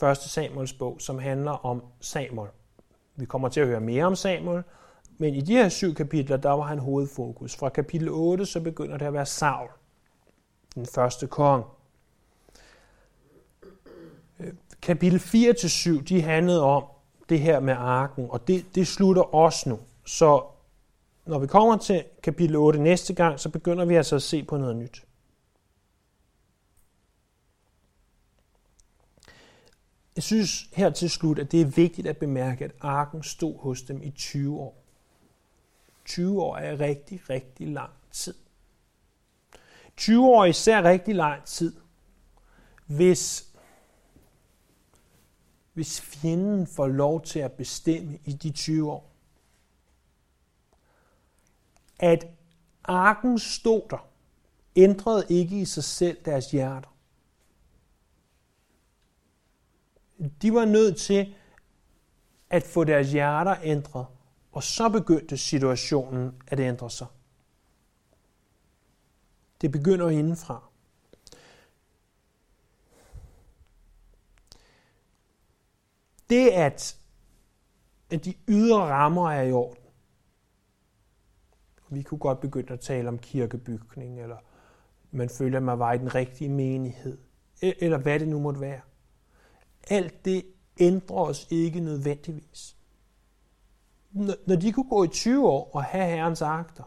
1. 0.03 0.17
Samuels 0.17 0.73
bog, 0.73 0.97
som 0.99 1.19
handler 1.19 1.65
om 1.65 1.83
Samuel. 1.99 2.49
Vi 3.15 3.25
kommer 3.25 3.49
til 3.49 3.59
at 3.59 3.67
høre 3.67 3.79
mere 3.79 4.05
om 4.05 4.15
Samuel, 4.15 4.63
men 5.21 5.35
i 5.35 5.41
de 5.41 5.53
her 5.53 5.69
syv 5.69 5.93
kapitler, 5.93 6.37
der 6.37 6.49
var 6.49 6.63
han 6.63 6.79
hovedfokus. 6.79 7.55
Fra 7.55 7.69
kapitel 7.69 8.09
8, 8.09 8.45
så 8.45 8.59
begynder 8.59 8.97
det 8.97 9.05
at 9.05 9.13
være 9.13 9.25
Saul 9.25 9.69
den 10.75 10.85
første 10.85 11.27
kong. 11.27 11.65
Øh, 14.39 14.53
kapitel 14.81 15.19
4-7, 15.19 16.03
de 16.03 16.21
handlede 16.21 16.63
om 16.63 16.83
det 17.29 17.39
her 17.39 17.59
med 17.59 17.73
arken, 17.73 18.27
og 18.29 18.47
det, 18.47 18.65
det 18.75 18.87
slutter 18.87 19.35
også 19.35 19.69
nu. 19.69 19.79
Så 20.05 20.43
når 21.25 21.39
vi 21.39 21.47
kommer 21.47 21.77
til 21.77 22.03
kapitel 22.23 22.55
8 22.55 22.79
næste 22.79 23.13
gang, 23.13 23.39
så 23.39 23.49
begynder 23.49 23.85
vi 23.85 23.95
altså 23.95 24.15
at 24.15 24.21
se 24.21 24.43
på 24.43 24.57
noget 24.57 24.75
nyt. 24.75 25.05
Jeg 30.15 30.23
synes 30.23 30.69
her 30.73 30.89
til 30.89 31.09
slut, 31.09 31.39
at 31.39 31.51
det 31.51 31.61
er 31.61 31.65
vigtigt 31.65 32.07
at 32.07 32.17
bemærke, 32.17 32.65
at 32.65 32.71
arken 32.79 33.23
stod 33.23 33.59
hos 33.59 33.81
dem 33.81 34.01
i 34.03 34.11
20 34.11 34.59
år. 34.59 34.80
20 36.11 36.41
år 36.41 36.57
er 36.57 36.79
rigtig, 36.79 37.29
rigtig 37.29 37.67
lang 37.67 37.93
tid. 38.11 38.33
20 39.97 40.25
år 40.25 40.41
er 40.41 40.45
især 40.45 40.83
rigtig 40.83 41.15
lang 41.15 41.43
tid, 41.43 41.75
hvis, 42.85 43.53
hvis 45.73 46.01
fjenden 46.01 46.67
får 46.67 46.87
lov 46.87 47.21
til 47.21 47.39
at 47.39 47.51
bestemme 47.51 48.19
i 48.25 48.33
de 48.33 48.51
20 48.51 48.91
år. 48.91 49.11
At 51.99 52.27
arken 52.83 53.39
stod 53.39 53.81
der, 53.89 54.07
ændrede 54.75 55.25
ikke 55.29 55.61
i 55.61 55.65
sig 55.65 55.83
selv 55.83 56.17
deres 56.25 56.51
hjerter. 56.51 56.95
De 60.41 60.53
var 60.53 60.65
nødt 60.65 60.97
til 60.97 61.35
at 62.49 62.63
få 62.63 62.83
deres 62.83 63.11
hjerter 63.11 63.55
ændret, 63.63 64.05
og 64.51 64.63
så 64.63 64.89
begyndte 64.89 65.37
situationen 65.37 66.41
at 66.47 66.59
ændre 66.59 66.89
sig. 66.89 67.07
Det 69.61 69.71
begynder 69.71 70.09
indenfra. 70.09 70.63
Det 76.29 76.49
at, 76.49 76.97
at 78.09 78.25
de 78.25 78.33
ydre 78.47 78.79
rammer 78.79 79.31
er 79.31 79.41
i 79.41 79.51
orden. 79.51 79.83
Vi 81.89 82.03
kunne 82.03 82.19
godt 82.19 82.39
begynde 82.39 82.73
at 82.73 82.79
tale 82.79 83.09
om 83.09 83.19
kirkebygning, 83.19 84.21
eller 84.21 84.37
man 85.11 85.29
føler, 85.29 85.57
at 85.57 85.63
man 85.63 85.79
var 85.79 85.93
i 85.93 85.97
den 85.97 86.15
rigtige 86.15 86.49
menighed, 86.49 87.17
e-, 87.63 87.83
eller 87.83 87.97
hvad 87.97 88.19
det 88.19 88.27
nu 88.27 88.39
måtte 88.39 88.61
være. 88.61 88.81
Alt 89.89 90.25
det 90.25 90.45
ændrer 90.79 91.17
os 91.17 91.47
ikke 91.49 91.79
nødvendigvis. 91.79 92.77
Når 94.13 94.55
de 94.55 94.71
kunne 94.71 94.89
gå 94.89 95.03
i 95.03 95.07
20 95.07 95.49
år 95.49 95.69
og 95.73 95.83
have 95.83 96.05
herrens 96.05 96.41
akter, 96.41 96.83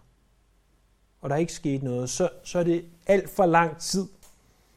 og 1.21 1.31
der 1.31 1.37
er 1.37 1.41
ikke 1.41 1.53
sket 1.53 1.83
noget, 1.83 2.11
så, 2.11 2.29
så 2.45 2.59
er 2.59 2.65
det 2.65 2.85
alt 3.07 3.31
for 3.31 3.47
lang 3.47 3.79
tid. 3.79 4.07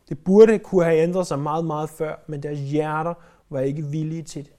Det 0.09 0.23
burde 0.23 0.59
kunne 0.59 0.83
have 0.83 0.97
ændret 0.97 1.27
sig 1.27 1.39
meget, 1.39 1.65
meget 1.65 1.89
før, 1.89 2.15
men 2.27 2.43
deres 2.43 2.59
hjerter 2.59 3.13
var 3.49 3.59
ikke 3.59 3.83
villige 3.83 4.23
til 4.23 4.45
det. 4.45 4.53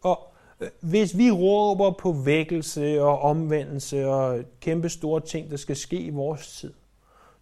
Og 0.00 0.32
øh, 0.60 0.68
hvis 0.80 1.18
vi 1.18 1.30
råber 1.30 1.90
på 1.90 2.12
vækkelse 2.12 3.02
og 3.02 3.18
omvendelse 3.18 4.08
og 4.08 4.44
kæmpe 4.60 4.88
store 4.88 5.20
ting, 5.20 5.50
der 5.50 5.56
skal 5.56 5.76
ske 5.76 6.00
i 6.00 6.10
vores 6.10 6.56
tid, 6.60 6.72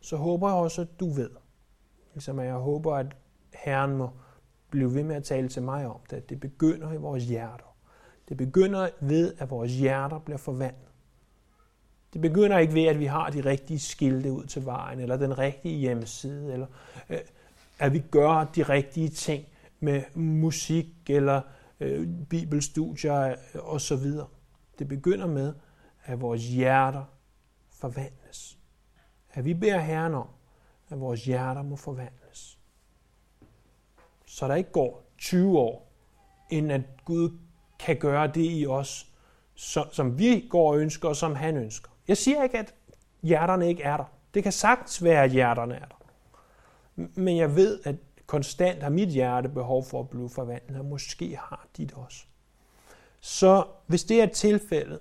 så 0.01 0.17
håber 0.17 0.49
jeg 0.49 0.57
også, 0.57 0.81
at 0.81 1.01
du 1.01 1.11
ved. 1.11 1.31
Ligesom 2.15 2.39
jeg 2.39 2.55
håber, 2.55 2.95
at 2.95 3.17
Herren 3.55 3.97
må 3.97 4.11
blive 4.71 4.95
ved 4.95 5.03
med 5.03 5.17
at 5.17 5.25
tale 5.25 5.49
til 5.49 5.63
mig 5.63 5.87
om 5.87 6.01
det. 6.11 6.29
Det 6.29 6.41
begynder 6.41 6.93
i 6.93 6.97
vores 6.97 7.25
hjerter. 7.25 7.76
Det 8.29 8.37
begynder 8.37 8.89
ved, 9.01 9.35
at 9.39 9.51
vores 9.51 9.73
hjerter 9.73 10.19
bliver 10.19 10.39
forvandlet. 10.39 10.87
Det 12.13 12.21
begynder 12.21 12.59
ikke 12.59 12.75
ved, 12.75 12.85
at 12.85 12.99
vi 12.99 13.05
har 13.05 13.31
de 13.31 13.41
rigtige 13.41 13.79
skilte 13.79 14.33
ud 14.33 14.45
til 14.45 14.65
vejen, 14.65 15.01
eller 15.01 15.17
den 15.17 15.39
rigtige 15.39 15.79
hjemmeside, 15.79 16.53
eller 16.53 16.67
øh, 17.11 17.19
at 17.79 17.93
vi 17.93 17.99
gør 17.99 18.45
de 18.45 18.63
rigtige 18.63 19.09
ting 19.09 19.45
med 19.81 20.03
musik, 20.15 20.87
eller 21.09 21.41
øh, 21.81 22.09
bibelstudier 22.31 23.29
øh, 23.29 23.35
osv. 23.55 24.07
Det 24.79 24.89
begynder 24.89 25.27
med, 25.27 25.55
at 26.05 26.21
vores 26.21 26.45
hjerter 26.45 27.05
forvandles. 27.71 28.59
At 29.33 29.45
vi 29.45 29.55
beder 29.55 29.79
Herren 29.79 30.15
om, 30.15 30.29
at 30.89 31.01
vores 31.01 31.25
hjerter 31.25 31.63
må 31.63 31.77
forvandles. 31.77 32.59
Så 34.27 34.49
der 34.49 34.55
ikke 34.55 34.73
går 34.73 35.11
20 35.19 35.59
år, 35.59 35.93
inden 36.51 36.71
at 36.71 36.83
Gud 37.05 37.39
kan 37.79 37.97
gøre 37.97 38.27
det 38.27 38.61
i 38.61 38.67
os, 38.67 39.07
som 39.93 40.19
vi 40.19 40.47
går 40.51 40.73
og 40.73 40.79
ønsker, 40.79 41.09
og 41.09 41.17
som 41.17 41.35
han 41.35 41.57
ønsker. 41.57 41.91
Jeg 42.09 42.17
siger 42.17 42.43
ikke, 42.43 42.59
at 42.59 42.75
hjerterne 43.23 43.69
ikke 43.69 43.83
er 43.83 43.97
der. 43.97 44.05
Det 44.35 44.43
kan 44.43 44.53
sagtens 44.53 45.05
være, 45.05 45.25
at 45.25 45.31
hjerterne 45.31 45.75
er 45.75 45.85
der. 45.85 45.97
Men 46.97 47.37
jeg 47.37 47.57
ved, 47.57 47.81
at 47.85 47.97
konstant 48.27 48.83
har 48.83 48.91
mit 48.91 49.09
hjerte 49.09 49.49
behov 49.49 49.85
for 49.85 50.01
at 50.01 50.09
blive 50.09 50.31
forvandlet, 50.31 50.79
og 50.79 50.85
måske 50.85 51.37
har 51.37 51.67
dit 51.77 51.93
også. 51.93 52.25
Så 53.21 53.65
hvis 53.87 54.05
det 54.05 54.23
er 54.23 54.27
tilfældet, 54.27 55.01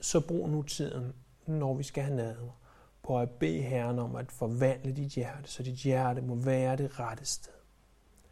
så 0.00 0.20
brug 0.20 0.48
nu 0.48 0.62
tiden, 0.62 1.12
når 1.46 1.74
vi 1.74 1.82
skal 1.82 2.02
have 2.02 2.16
nadver, 2.16 2.60
på 3.02 3.20
at 3.20 3.30
bede 3.30 3.62
Herren 3.62 3.98
om 3.98 4.16
at 4.16 4.32
forvandle 4.32 4.92
dit 4.92 5.12
hjerte, 5.12 5.48
så 5.48 5.62
dit 5.62 5.78
hjerte 5.78 6.20
må 6.20 6.34
være 6.34 6.76
det 6.76 7.00
rette 7.00 7.24
sted. 7.24 7.52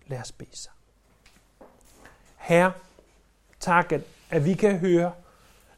Lad 0.06 0.20
os 0.20 0.32
bede 0.32 0.56
sammen. 0.56 0.84
Herre, 2.44 2.72
tak, 3.61 3.92
at, 3.92 4.00
at 4.30 4.44
vi 4.44 4.54
kan 4.54 4.78
høre 4.78 5.12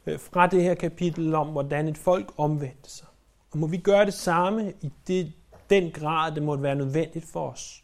øh, 0.05 0.19
fra 0.19 0.47
det 0.47 0.63
her 0.63 0.75
kapitel 0.75 1.35
om, 1.35 1.47
hvordan 1.47 1.87
et 1.87 1.97
folk 1.97 2.33
omvendte 2.37 2.89
sig. 2.89 3.07
Og 3.51 3.57
må 3.57 3.67
vi 3.67 3.77
gøre 3.77 4.05
det 4.05 4.13
samme 4.13 4.73
i 4.81 4.93
det, 5.07 5.33
den 5.69 5.91
grad, 5.91 6.31
det 6.31 6.43
måtte 6.43 6.63
være 6.63 6.75
nødvendigt 6.75 7.25
for 7.25 7.49
os. 7.49 7.83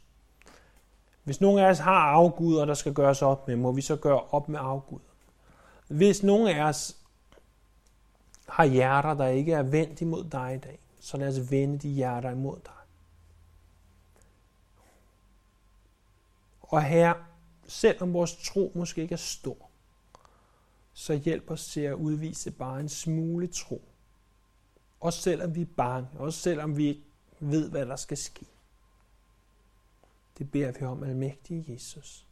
Hvis 1.23 1.41
nogen 1.41 1.59
af 1.59 1.69
os 1.69 1.79
har 1.79 1.99
afguder, 1.99 2.65
der 2.65 2.73
skal 2.73 2.93
gøres 2.93 3.21
op 3.21 3.47
med, 3.47 3.55
må 3.55 3.71
vi 3.71 3.81
så 3.81 3.95
gøre 3.95 4.21
op 4.21 4.49
med 4.49 4.59
afguder. 4.61 5.03
Hvis 5.87 6.23
nogen 6.23 6.47
af 6.47 6.63
os 6.63 6.97
har 8.49 8.65
hjerter, 8.65 9.13
der 9.13 9.27
ikke 9.27 9.53
er 9.53 9.63
vendt 9.63 10.01
imod 10.01 10.23
dig 10.23 10.55
i 10.55 10.59
dag, 10.59 10.79
så 10.99 11.17
lad 11.17 11.27
os 11.27 11.51
vende 11.51 11.77
de 11.77 11.89
hjerter 11.89 12.31
imod 12.31 12.57
dig. 12.65 12.73
Og 16.61 16.83
her, 16.83 17.13
selvom 17.73 18.13
vores 18.13 18.35
tro 18.35 18.71
måske 18.75 19.01
ikke 19.01 19.13
er 19.13 19.17
stor, 19.17 19.69
så 20.93 21.13
hjælp 21.13 21.51
os 21.51 21.65
til 21.65 21.81
at 21.81 21.93
udvise 21.93 22.51
bare 22.51 22.79
en 22.79 22.89
smule 22.89 23.47
tro. 23.47 23.81
Også 24.99 25.21
selvom 25.21 25.55
vi 25.55 25.61
er 25.61 25.75
bange, 25.77 26.09
også 26.19 26.39
selvom 26.39 26.77
vi 26.77 26.87
ikke 26.87 27.03
ved, 27.39 27.69
hvad 27.69 27.85
der 27.85 27.95
skal 27.95 28.17
ske. 28.17 28.45
Det 30.37 30.51
beder 30.51 30.71
vi 30.71 30.85
om, 30.85 31.03
almægtige 31.03 31.73
Jesus. 31.73 32.27